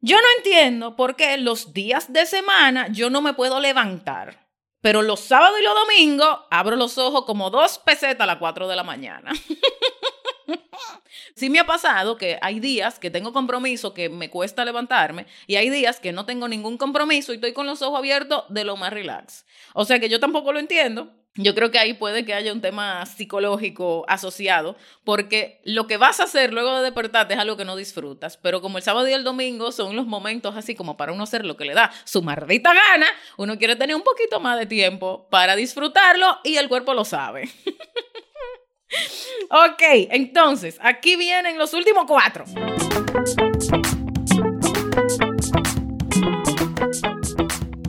Yo 0.00 0.16
no 0.16 0.26
entiendo 0.36 0.94
por 0.94 1.16
qué 1.16 1.38
los 1.38 1.72
días 1.72 2.12
de 2.12 2.26
semana 2.26 2.88
yo 2.88 3.08
no 3.08 3.22
me 3.22 3.34
puedo 3.34 3.60
levantar, 3.60 4.46
pero 4.80 5.00
los 5.00 5.20
sábados 5.20 5.58
y 5.60 5.64
los 5.64 5.74
domingos 5.74 6.40
abro 6.50 6.76
los 6.76 6.98
ojos 6.98 7.24
como 7.24 7.50
dos 7.50 7.78
pesetas 7.78 8.20
a 8.20 8.26
las 8.26 8.36
cuatro 8.36 8.68
de 8.68 8.76
la 8.76 8.82
mañana. 8.82 9.32
Sí 11.34 11.50
me 11.50 11.60
ha 11.60 11.66
pasado 11.66 12.16
que 12.16 12.38
hay 12.42 12.60
días 12.60 12.98
que 12.98 13.10
tengo 13.10 13.32
compromiso 13.32 13.94
que 13.94 14.08
me 14.08 14.30
cuesta 14.30 14.64
levantarme 14.64 15.26
y 15.46 15.56
hay 15.56 15.70
días 15.70 16.00
que 16.00 16.12
no 16.12 16.26
tengo 16.26 16.48
ningún 16.48 16.78
compromiso 16.78 17.32
y 17.32 17.36
estoy 17.36 17.52
con 17.52 17.66
los 17.66 17.82
ojos 17.82 17.98
abiertos 17.98 18.44
de 18.48 18.64
lo 18.64 18.76
más 18.76 18.92
relax. 18.92 19.44
O 19.74 19.84
sea 19.84 19.98
que 19.98 20.08
yo 20.08 20.20
tampoco 20.20 20.52
lo 20.52 20.58
entiendo. 20.58 21.10
Yo 21.34 21.54
creo 21.54 21.70
que 21.70 21.78
ahí 21.78 21.94
puede 21.94 22.26
que 22.26 22.34
haya 22.34 22.52
un 22.52 22.60
tema 22.60 23.06
psicológico 23.06 24.04
asociado, 24.06 24.76
porque 25.02 25.62
lo 25.64 25.86
que 25.86 25.96
vas 25.96 26.20
a 26.20 26.24
hacer 26.24 26.52
luego 26.52 26.76
de 26.76 26.82
despertarte 26.82 27.32
es 27.32 27.40
algo 27.40 27.56
que 27.56 27.64
no 27.64 27.74
disfrutas, 27.74 28.36
pero 28.36 28.60
como 28.60 28.76
el 28.76 28.84
sábado 28.84 29.08
y 29.08 29.14
el 29.14 29.24
domingo 29.24 29.72
son 29.72 29.96
los 29.96 30.06
momentos 30.06 30.54
así 30.56 30.74
como 30.74 30.98
para 30.98 31.10
uno 31.10 31.22
hacer 31.22 31.46
lo 31.46 31.56
que 31.56 31.64
le 31.64 31.72
da 31.72 31.90
su 32.04 32.20
maldita 32.20 32.74
gana, 32.74 33.06
uno 33.38 33.56
quiere 33.56 33.76
tener 33.76 33.96
un 33.96 34.02
poquito 34.02 34.40
más 34.40 34.58
de 34.58 34.66
tiempo 34.66 35.26
para 35.30 35.56
disfrutarlo 35.56 36.38
y 36.44 36.56
el 36.56 36.68
cuerpo 36.68 36.92
lo 36.92 37.06
sabe. 37.06 37.48
Ok, 39.50 39.82
entonces, 40.10 40.78
aquí 40.80 41.16
vienen 41.16 41.58
los 41.58 41.74
últimos 41.74 42.04
cuatro. 42.06 42.44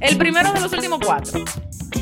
El 0.02 0.18
primero 0.18 0.52
de 0.52 0.60
los 0.60 0.74
últimos 0.74 1.00
cuatro. 1.04 1.39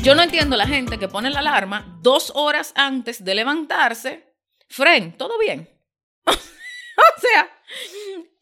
Yo 0.02 0.14
no 0.14 0.22
entiendo 0.22 0.56
la 0.56 0.66
gente 0.66 0.98
que 0.98 1.08
pone 1.08 1.30
la 1.30 1.40
alarma 1.40 1.98
dos 2.02 2.32
horas 2.34 2.72
antes 2.74 3.24
de 3.24 3.34
levantarse. 3.34 4.34
Fren, 4.68 5.16
¿todo 5.16 5.38
bien? 5.38 5.68
o 6.26 7.20
sea, 7.20 7.48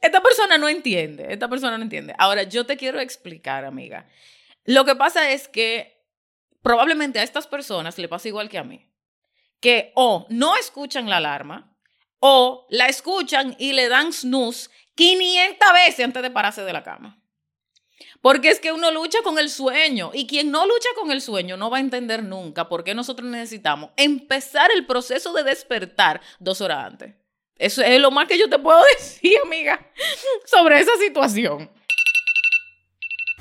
esta 0.00 0.22
persona 0.22 0.56
no 0.56 0.68
entiende, 0.68 1.26
esta 1.32 1.48
persona 1.48 1.76
no 1.76 1.84
entiende. 1.84 2.14
Ahora, 2.18 2.44
yo 2.44 2.64
te 2.64 2.76
quiero 2.76 3.00
explicar, 3.00 3.64
amiga. 3.64 4.06
Lo 4.64 4.84
que 4.84 4.94
pasa 4.94 5.30
es 5.30 5.48
que 5.48 6.02
probablemente 6.62 7.18
a 7.18 7.22
estas 7.22 7.46
personas 7.46 7.98
le 7.98 8.08
pasa 8.08 8.28
igual 8.28 8.48
que 8.48 8.58
a 8.58 8.64
mí 8.64 8.89
que 9.60 9.92
o 9.94 10.26
no 10.30 10.56
escuchan 10.56 11.08
la 11.08 11.18
alarma 11.18 11.76
o 12.18 12.66
la 12.70 12.88
escuchan 12.88 13.56
y 13.58 13.72
le 13.72 13.88
dan 13.88 14.12
snooze 14.12 14.70
500 14.94 15.72
veces 15.72 16.04
antes 16.04 16.22
de 16.22 16.30
pararse 16.30 16.62
de 16.62 16.72
la 16.72 16.82
cama. 16.82 17.16
Porque 18.20 18.50
es 18.50 18.60
que 18.60 18.72
uno 18.72 18.90
lucha 18.90 19.18
con 19.22 19.38
el 19.38 19.48
sueño 19.48 20.10
y 20.12 20.26
quien 20.26 20.50
no 20.50 20.66
lucha 20.66 20.88
con 20.94 21.10
el 21.10 21.22
sueño 21.22 21.56
no 21.56 21.70
va 21.70 21.78
a 21.78 21.80
entender 21.80 22.22
nunca 22.22 22.68
por 22.68 22.84
qué 22.84 22.94
nosotros 22.94 23.28
necesitamos 23.30 23.90
empezar 23.96 24.70
el 24.74 24.84
proceso 24.84 25.32
de 25.32 25.42
despertar 25.42 26.20
dos 26.38 26.60
horas 26.60 26.84
antes. 26.84 27.14
Eso 27.56 27.82
es 27.82 28.00
lo 28.00 28.10
más 28.10 28.26
que 28.26 28.38
yo 28.38 28.48
te 28.48 28.58
puedo 28.58 28.82
decir, 28.98 29.38
amiga, 29.44 29.90
sobre 30.44 30.80
esa 30.80 30.96
situación. 30.98 31.70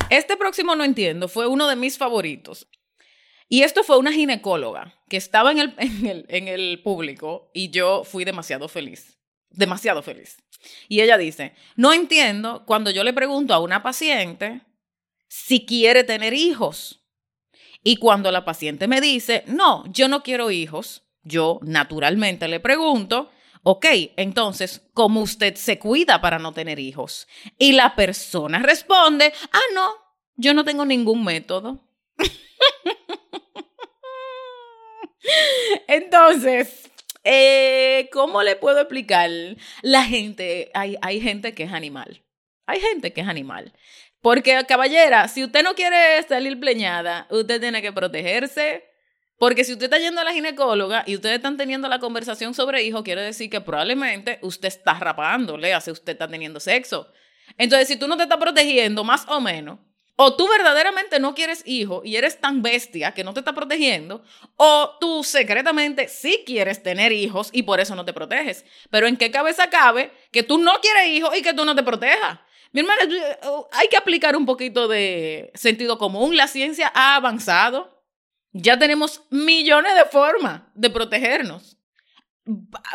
Este 0.10 0.38
próximo 0.38 0.76
no 0.76 0.84
entiendo, 0.84 1.28
fue 1.28 1.46
uno 1.48 1.68
de 1.68 1.76
mis 1.76 1.98
favoritos. 1.98 2.68
Y 3.50 3.64
esto 3.64 3.84
fue 3.84 3.98
una 3.98 4.14
ginecóloga 4.14 4.94
que 5.10 5.18
estaba 5.18 5.52
en 5.52 5.60
el, 5.60 5.74
en 5.80 6.06
el, 6.06 6.26
en 6.30 6.48
el 6.48 6.82
público 6.82 7.52
y 7.54 7.72
yo 7.72 8.04
fui 8.04 8.24
demasiado 8.24 8.70
feliz. 8.70 9.18
Demasiado 9.50 10.04
feliz. 10.04 10.38
Y 10.88 11.02
ella 11.02 11.18
dice, 11.18 11.56
no 11.76 11.92
entiendo 11.92 12.64
cuando 12.66 12.92
yo 12.92 13.04
le 13.04 13.14
pregunto 13.14 13.54
a 13.54 13.60
una 13.60 13.82
paciente 13.82 14.62
si 15.28 15.66
quiere 15.66 16.04
tener 16.04 16.34
hijos. 16.34 17.02
Y 17.84 17.96
cuando 17.96 18.32
la 18.32 18.46
paciente 18.46 18.88
me 18.88 19.02
dice, 19.02 19.44
no, 19.48 19.86
yo 19.92 20.08
no 20.08 20.22
quiero 20.22 20.52
hijos, 20.52 21.04
yo 21.24 21.60
naturalmente 21.64 22.48
le 22.48 22.60
pregunto, 22.60 23.32
ok, 23.64 23.86
entonces, 24.18 24.82
¿cómo 24.94 25.22
usted 25.22 25.56
se 25.56 25.80
cuida 25.80 26.22
para 26.22 26.40
no 26.40 26.52
tener 26.52 26.78
hijos? 26.78 27.28
Y 27.58 27.72
la 27.72 27.96
persona 27.96 28.60
responde, 28.60 29.34
ah, 29.52 29.74
no, 29.74 29.92
yo 30.36 30.54
no 30.54 30.66
tengo 30.66 30.86
ningún 30.86 31.24
método. 31.24 31.80
Entonces, 35.88 36.90
eh, 37.24 38.10
¿cómo 38.12 38.44
le 38.44 38.56
puedo 38.56 38.80
explicar? 38.80 39.30
La 39.82 40.04
gente, 40.04 40.72
hay, 40.74 40.98
hay 41.02 41.22
gente 41.22 41.54
que 41.54 41.64
es 41.64 41.74
animal. 41.74 42.24
Hay 42.66 42.80
gente 42.80 43.14
que 43.14 43.22
es 43.22 43.28
animal. 43.28 43.74
Porque, 44.22 44.64
caballera, 44.68 45.28
si 45.28 45.44
usted 45.44 45.64
no 45.64 45.76
quiere 45.76 46.22
salir 46.24 46.60
pleñada, 46.60 47.28
usted 47.30 47.60
tiene 47.60 47.82
que 47.82 47.92
protegerse. 47.92 48.86
Porque 49.38 49.64
si 49.64 49.72
usted 49.72 49.86
está 49.86 49.98
yendo 49.98 50.20
a 50.20 50.26
la 50.26 50.34
ginecóloga 50.34 51.04
y 51.08 51.16
ustedes 51.16 51.38
están 51.38 51.56
teniendo 51.56 51.88
la 51.88 52.00
conversación 52.00 52.54
sobre 52.54 52.84
hijos, 52.84 53.04
quiere 53.04 53.22
decir 53.22 53.50
que 53.50 53.62
probablemente 53.62 54.38
usted 54.42 54.68
está 54.68 54.96
rapando, 54.96 55.58
le 55.58 55.74
hace 55.74 55.92
usted 55.92 56.12
está 56.14 56.28
teniendo 56.28 56.60
sexo. 56.60 57.12
Entonces, 57.58 57.88
si 57.88 57.98
tú 57.98 58.08
no 58.08 58.18
te 58.18 58.24
estás 58.24 58.38
protegiendo, 58.38 59.06
más 59.06 59.26
o 59.30 59.40
menos, 59.40 59.80
o 60.22 60.36
tú 60.36 60.50
verdaderamente 60.50 61.18
no 61.18 61.34
quieres 61.34 61.64
hijo 61.66 62.02
y 62.04 62.18
eres 62.18 62.42
tan 62.42 62.62
bestia 62.62 63.14
que 63.14 63.24
no 63.24 63.34
te 63.34 63.40
está 63.40 63.54
protegiendo, 63.54 64.22
o 64.58 64.98
tú 65.00 65.24
secretamente 65.24 66.10
sí 66.10 66.44
quieres 66.46 66.84
tener 66.84 67.14
hijos 67.14 67.50
y 67.54 67.64
por 67.64 67.80
eso 67.80 67.96
no 67.96 68.04
te 68.04 68.12
proteges. 68.12 68.66
Pero 68.90 69.08
¿en 69.08 69.16
qué 69.16 69.32
cabeza 69.32 69.70
cabe 69.70 70.12
que 70.34 70.44
tú 70.44 70.58
no 70.58 70.74
quieres 70.82 71.08
hijos 71.08 71.38
y 71.38 71.42
que 71.42 71.54
tú 71.54 71.64
no 71.64 71.74
te 71.74 71.84
protejas? 71.84 72.38
Mi 72.74 72.82
hermana, 72.82 73.02
hay 73.72 73.88
que 73.88 73.96
aplicar 73.96 74.36
un 74.36 74.46
poquito 74.46 74.90
de 74.90 75.54
sentido 75.56 75.98
común. 75.98 76.36
La 76.36 76.48
ciencia 76.48 76.92
ha 76.94 77.16
avanzado. 77.16 78.04
Ya 78.52 78.78
tenemos 78.78 79.24
millones 79.30 79.96
de 79.96 80.04
formas 80.04 80.64
de 80.74 80.90
protegernos. 80.90 81.78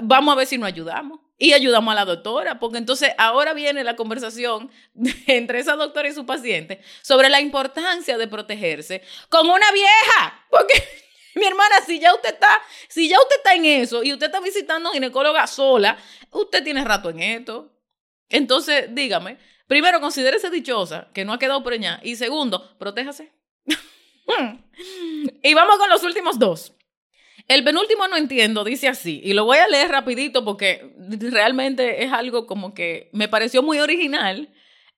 Vamos 0.03 0.31
a 0.31 0.37
ver 0.37 0.47
si 0.47 0.59
nos 0.59 0.67
ayudamos. 0.67 1.21
Y 1.37 1.53
ayudamos 1.53 1.93
a 1.93 1.97
la 1.97 2.05
doctora, 2.05 2.61
porque 2.61 2.79
entonces 2.79 3.11
ahora 3.19 3.55
viene 3.55 3.83
la 3.83 3.97
conversación 3.97 4.71
entre 5.27 5.59
esa 5.59 5.75
doctora 5.77 6.09
y 6.09 6.13
su 6.13 6.25
paciente 6.27 6.81
sobre 7.03 7.29
la 7.29 7.41
importancia 7.41 8.17
de 8.17 8.29
protegerse 8.29 9.03
con 9.29 9.49
una 9.49 9.71
vieja. 9.73 10.47
Porque, 10.51 10.75
mi 11.35 11.45
hermana, 11.45 11.77
si 11.87 11.99
ya 11.99 12.15
usted 12.15 12.35
está, 12.35 12.63
si 12.89 13.09
ya 13.09 13.19
usted 13.21 13.37
está 13.37 13.55
en 13.55 13.65
eso 13.65 14.03
y 14.03 14.13
usted 14.13 14.27
está 14.27 14.41
visitando 14.41 14.91
a 14.91 14.93
ginecóloga 14.93 15.47
sola, 15.47 15.99
usted 16.31 16.63
tiene 16.63 16.85
rato 16.85 17.11
en 17.11 17.21
esto. 17.21 17.71
Entonces, 18.29 18.87
dígame, 18.91 19.39
Primero, 19.67 20.01
considérese 20.01 20.51
dichosa, 20.51 21.09
que 21.15 21.25
no 21.25 21.33
ha 21.33 21.39
quedado 21.39 21.63
preñada. 21.63 22.01
Y 22.03 22.17
segundo, 22.17 22.77
protéjase. 22.79 23.33
y 25.43 25.55
vamos 25.55 25.79
con 25.79 25.89
los 25.89 26.03
últimos 26.03 26.39
dos. 26.39 26.75
El 27.47 27.63
penúltimo 27.63 28.09
no 28.09 28.17
entiendo, 28.17 28.65
dice 28.65 28.89
así, 28.89 29.21
y 29.23 29.35
lo 29.35 29.45
voy 29.45 29.59
a 29.59 29.69
leer 29.69 29.91
rapidito 29.91 30.45
porque 30.45 30.95
realmente 31.31 32.03
es 32.03 32.13
algo 32.13 32.47
como 32.47 32.73
que 32.73 33.11
me 33.13 33.29
pareció 33.29 33.63
muy 33.63 33.81
original. 33.81 34.49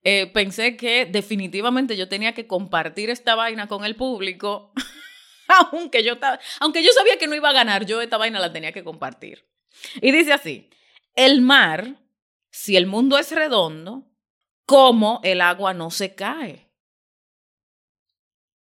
Eh, 0.05 0.31
pensé 0.33 0.77
que 0.77 1.07
definitivamente 1.07 1.97
yo 1.97 2.09
tenía 2.09 2.33
que 2.33 2.47
compartir 2.47 3.11
esta 3.11 3.35
vaina 3.35 3.67
con 3.67 3.85
el 3.85 3.97
público, 3.97 4.73
aunque, 5.73 6.05
yo 6.05 6.15
aunque 6.61 6.85
yo 6.85 6.93
sabía 6.93 7.19
que 7.19 7.27
no 7.27 7.35
iba 7.35 7.49
a 7.49 7.55
ganar, 7.55 7.85
yo 7.85 8.01
esta 8.01 8.17
vaina 8.17 8.39
la 8.39 8.53
tenía 8.53 8.71
que 8.71 8.85
compartir. 8.85 9.45
Y 10.01 10.13
dice 10.13 10.33
así, 10.33 10.71
el 11.17 11.41
mar, 11.41 11.97
si 12.51 12.77
el 12.77 12.87
mundo 12.87 13.19
es 13.19 13.33
redondo, 13.33 14.05
cómo 14.65 15.21
el 15.25 15.41
agua 15.41 15.75
no 15.75 15.91
se 15.91 16.15
cae. 16.15 16.71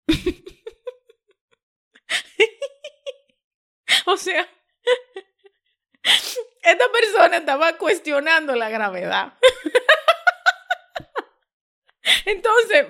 o 4.12 4.16
sea, 4.16 4.48
esta 6.62 6.84
persona 6.92 7.38
estaba 7.38 7.76
cuestionando 7.76 8.54
la 8.54 8.68
gravedad. 8.68 9.34
Entonces, 12.24 12.86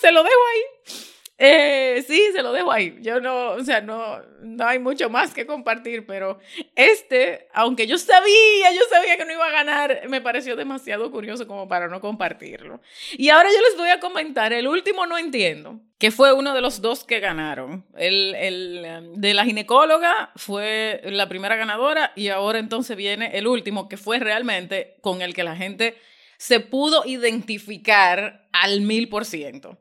se 0.00 0.12
lo 0.12 0.22
dejo 0.22 0.46
ahí. 0.52 1.11
Eh, 1.44 2.04
sí, 2.06 2.22
se 2.32 2.40
lo 2.40 2.52
dejo 2.52 2.70
ahí. 2.70 2.98
Yo 3.00 3.18
no, 3.18 3.50
o 3.54 3.64
sea, 3.64 3.80
no, 3.80 4.22
no 4.42 4.64
hay 4.64 4.78
mucho 4.78 5.10
más 5.10 5.34
que 5.34 5.44
compartir, 5.44 6.06
pero 6.06 6.38
este, 6.76 7.48
aunque 7.52 7.88
yo 7.88 7.98
sabía, 7.98 8.70
yo 8.72 8.82
sabía 8.88 9.16
que 9.16 9.24
no 9.24 9.32
iba 9.32 9.46
a 9.46 9.50
ganar, 9.50 10.02
me 10.08 10.20
pareció 10.20 10.54
demasiado 10.54 11.10
curioso 11.10 11.48
como 11.48 11.66
para 11.66 11.88
no 11.88 12.00
compartirlo. 12.00 12.80
Y 13.18 13.30
ahora 13.30 13.48
yo 13.52 13.60
les 13.60 13.76
voy 13.76 13.88
a 13.88 13.98
comentar, 13.98 14.52
el 14.52 14.68
último 14.68 15.04
no 15.04 15.18
entiendo, 15.18 15.80
que 15.98 16.12
fue 16.12 16.32
uno 16.32 16.54
de 16.54 16.60
los 16.60 16.80
dos 16.80 17.02
que 17.02 17.18
ganaron. 17.18 17.84
El, 17.96 18.36
el 18.36 18.86
um, 18.98 19.20
de 19.20 19.34
la 19.34 19.44
ginecóloga 19.44 20.30
fue 20.36 21.00
la 21.06 21.28
primera 21.28 21.56
ganadora 21.56 22.12
y 22.14 22.28
ahora 22.28 22.60
entonces 22.60 22.96
viene 22.96 23.36
el 23.36 23.48
último, 23.48 23.88
que 23.88 23.96
fue 23.96 24.20
realmente 24.20 24.94
con 25.00 25.22
el 25.22 25.34
que 25.34 25.42
la 25.42 25.56
gente 25.56 25.96
se 26.36 26.60
pudo 26.60 27.02
identificar 27.04 28.48
al 28.52 28.82
mil 28.82 29.08
por 29.08 29.24
ciento 29.24 29.76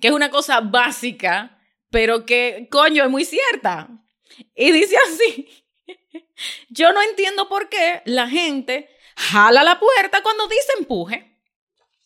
que 0.00 0.08
es 0.08 0.14
una 0.14 0.30
cosa 0.30 0.60
básica, 0.60 1.58
pero 1.90 2.24
que, 2.24 2.68
coño, 2.70 3.04
es 3.04 3.10
muy 3.10 3.24
cierta. 3.24 3.88
Y 4.54 4.70
dice 4.70 4.96
así, 5.08 5.48
yo 6.68 6.92
no 6.92 7.02
entiendo 7.02 7.48
por 7.48 7.68
qué 7.68 8.02
la 8.04 8.28
gente 8.28 8.88
jala 9.16 9.62
la 9.64 9.80
puerta 9.80 10.22
cuando 10.22 10.46
dice 10.46 10.72
empuje. 10.78 11.36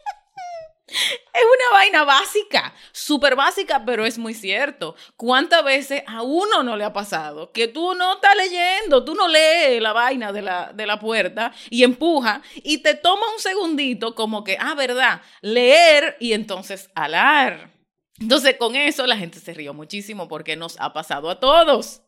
Es 0.90 1.42
una 1.42 1.78
vaina 1.78 2.04
básica, 2.04 2.74
súper 2.90 3.36
básica, 3.36 3.84
pero 3.84 4.04
es 4.04 4.18
muy 4.18 4.34
cierto. 4.34 4.96
¿Cuántas 5.16 5.64
veces 5.64 6.02
a 6.06 6.22
uno 6.22 6.62
no 6.62 6.76
le 6.76 6.84
ha 6.84 6.92
pasado 6.92 7.52
que 7.52 7.68
tú 7.68 7.94
no 7.94 8.14
estás 8.14 8.36
leyendo, 8.36 9.04
tú 9.04 9.14
no 9.14 9.28
lees 9.28 9.80
la 9.80 9.92
vaina 9.92 10.32
de 10.32 10.42
la, 10.42 10.72
de 10.74 10.86
la 10.86 10.98
puerta 10.98 11.52
y 11.70 11.84
empuja 11.84 12.42
y 12.56 12.78
te 12.78 12.94
toma 12.94 13.22
un 13.32 13.40
segundito 13.40 14.14
como 14.14 14.42
que, 14.42 14.56
ah, 14.58 14.74
verdad, 14.74 15.22
leer 15.40 16.16
y 16.18 16.32
entonces 16.32 16.90
alar. 16.94 17.70
Entonces 18.18 18.56
con 18.58 18.74
eso 18.74 19.06
la 19.06 19.16
gente 19.16 19.38
se 19.38 19.54
rió 19.54 19.72
muchísimo 19.72 20.28
porque 20.28 20.56
nos 20.56 20.78
ha 20.80 20.92
pasado 20.92 21.30
a 21.30 21.38
todos. 21.38 22.02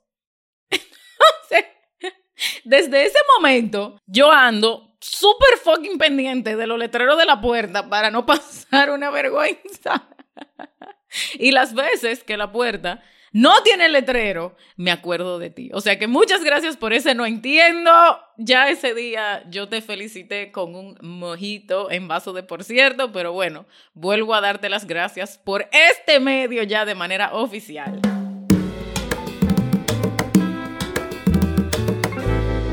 Entonces, 0.71 1.67
desde 2.65 3.07
ese 3.07 3.19
momento 3.37 3.99
yo 4.07 4.31
ando 4.31 4.92
súper 5.03 5.59
fucking 5.63 5.99
pendiente 5.99 6.57
de 6.57 6.67
los 6.67 6.79
letreros 6.79 7.19
de 7.19 7.27
la 7.27 7.41
puerta 7.41 7.89
para 7.89 8.11
no 8.11 8.25
pasar 8.27 8.91
una 8.91 9.11
vergüenza. 9.11 10.09
y 11.35 11.51
las 11.51 11.75
veces 11.75 12.25
que 12.25 12.37
la 12.37 12.53
puerta 12.53 13.03
no 13.33 13.63
tiene 13.63 13.89
letrero, 13.89 14.57
me 14.77 14.91
acuerdo 14.91 15.39
de 15.39 15.49
ti. 15.49 15.71
O 15.73 15.81
sea 15.81 15.99
que 15.99 16.07
muchas 16.07 16.45
gracias 16.45 16.77
por 16.77 16.93
ese 16.93 17.15
no 17.15 17.25
entiendo. 17.25 17.91
Ya 18.37 18.69
ese 18.69 18.95
día 18.95 19.43
yo 19.49 19.69
te 19.69 19.81
felicité 19.81 20.53
con 20.53 20.75
un 20.75 20.99
mojito 21.01 21.91
en 21.91 22.09
vaso 22.09 22.33
de 22.35 22.43
por 22.43 22.63
cierto, 22.63 23.11
pero 23.11 23.33
bueno, 23.33 23.65
vuelvo 23.95 24.35
a 24.35 24.43
darte 24.43 24.69
las 24.69 24.87
gracias 24.87 25.39
por 25.39 25.69
este 25.73 26.21
medio 26.21 26.63
ya 26.63 26.85
de 26.85 26.95
manera 26.95 27.33
oficial. 27.33 28.01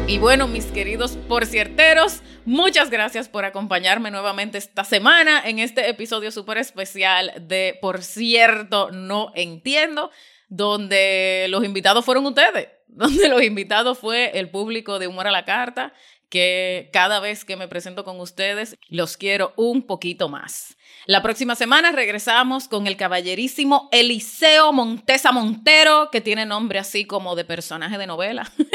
Y 0.09 0.17
bueno, 0.17 0.47
mis 0.47 0.65
queridos 0.65 1.19
porcierteros, 1.27 2.23
muchas 2.43 2.89
gracias 2.89 3.29
por 3.29 3.45
acompañarme 3.45 4.09
nuevamente 4.09 4.57
esta 4.57 4.83
semana 4.83 5.39
en 5.45 5.59
este 5.59 5.87
episodio 5.87 6.31
súper 6.31 6.57
especial 6.57 7.31
de 7.39 7.77
Por 7.79 8.01
cierto, 8.01 8.89
no 8.89 9.31
entiendo, 9.35 10.09
donde 10.47 11.45
los 11.49 11.63
invitados 11.63 12.03
fueron 12.03 12.25
ustedes, 12.25 12.69
donde 12.87 13.29
los 13.29 13.43
invitados 13.43 13.99
fue 13.99 14.31
el 14.39 14.49
público 14.49 14.97
de 14.97 15.05
Humor 15.05 15.27
a 15.27 15.31
la 15.31 15.45
Carta, 15.45 15.93
que 16.29 16.89
cada 16.91 17.19
vez 17.19 17.45
que 17.45 17.55
me 17.55 17.67
presento 17.67 18.03
con 18.03 18.19
ustedes 18.19 18.77
los 18.87 19.15
quiero 19.15 19.53
un 19.57 19.83
poquito 19.83 20.27
más. 20.27 20.75
La 21.05 21.21
próxima 21.21 21.55
semana 21.55 21.91
regresamos 21.91 22.67
con 22.67 22.87
el 22.87 22.97
caballerísimo 22.97 23.89
Eliseo 23.91 24.73
Montesa 24.73 25.31
Montero, 25.31 26.09
que 26.11 26.19
tiene 26.19 26.47
nombre 26.47 26.79
así 26.79 27.05
como 27.05 27.35
de 27.35 27.45
personaje 27.45 27.99
de 27.99 28.07
novela. 28.07 28.51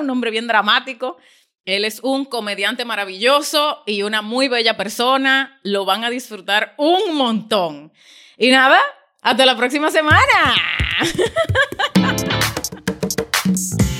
un 0.00 0.10
hombre 0.10 0.30
bien 0.30 0.46
dramático. 0.46 1.16
Él 1.64 1.84
es 1.84 2.00
un 2.02 2.24
comediante 2.24 2.84
maravilloso 2.84 3.82
y 3.86 4.02
una 4.02 4.22
muy 4.22 4.48
bella 4.48 4.76
persona. 4.76 5.58
Lo 5.62 5.84
van 5.84 6.04
a 6.04 6.10
disfrutar 6.10 6.74
un 6.78 7.16
montón. 7.16 7.92
Y 8.38 8.50
nada, 8.50 8.78
hasta 9.22 9.44
la 9.44 9.56
próxima 9.56 9.90
semana. 9.90 10.54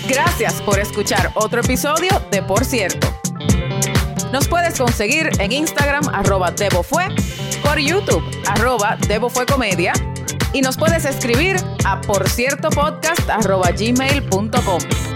Gracias 0.09 0.62
por 0.62 0.78
escuchar 0.78 1.32
otro 1.35 1.61
episodio 1.61 2.11
de 2.30 2.42
Por 2.42 2.64
cierto. 2.64 3.09
Nos 4.32 4.48
puedes 4.48 4.78
conseguir 4.78 5.30
en 5.40 5.52
Instagram 5.52 6.09
arroba 6.12 6.54
fue 6.82 7.06
por 7.62 7.78
YouTube, 7.78 8.22
arroba 8.48 8.96
Debo 9.09 9.28
Fue 9.28 9.46
Comedia, 9.46 9.92
y 10.52 10.61
nos 10.61 10.76
puedes 10.76 11.04
escribir 11.04 11.56
a 11.85 12.00
por 12.00 12.24
podcast 12.74 13.28
gmail.com. 13.78 15.15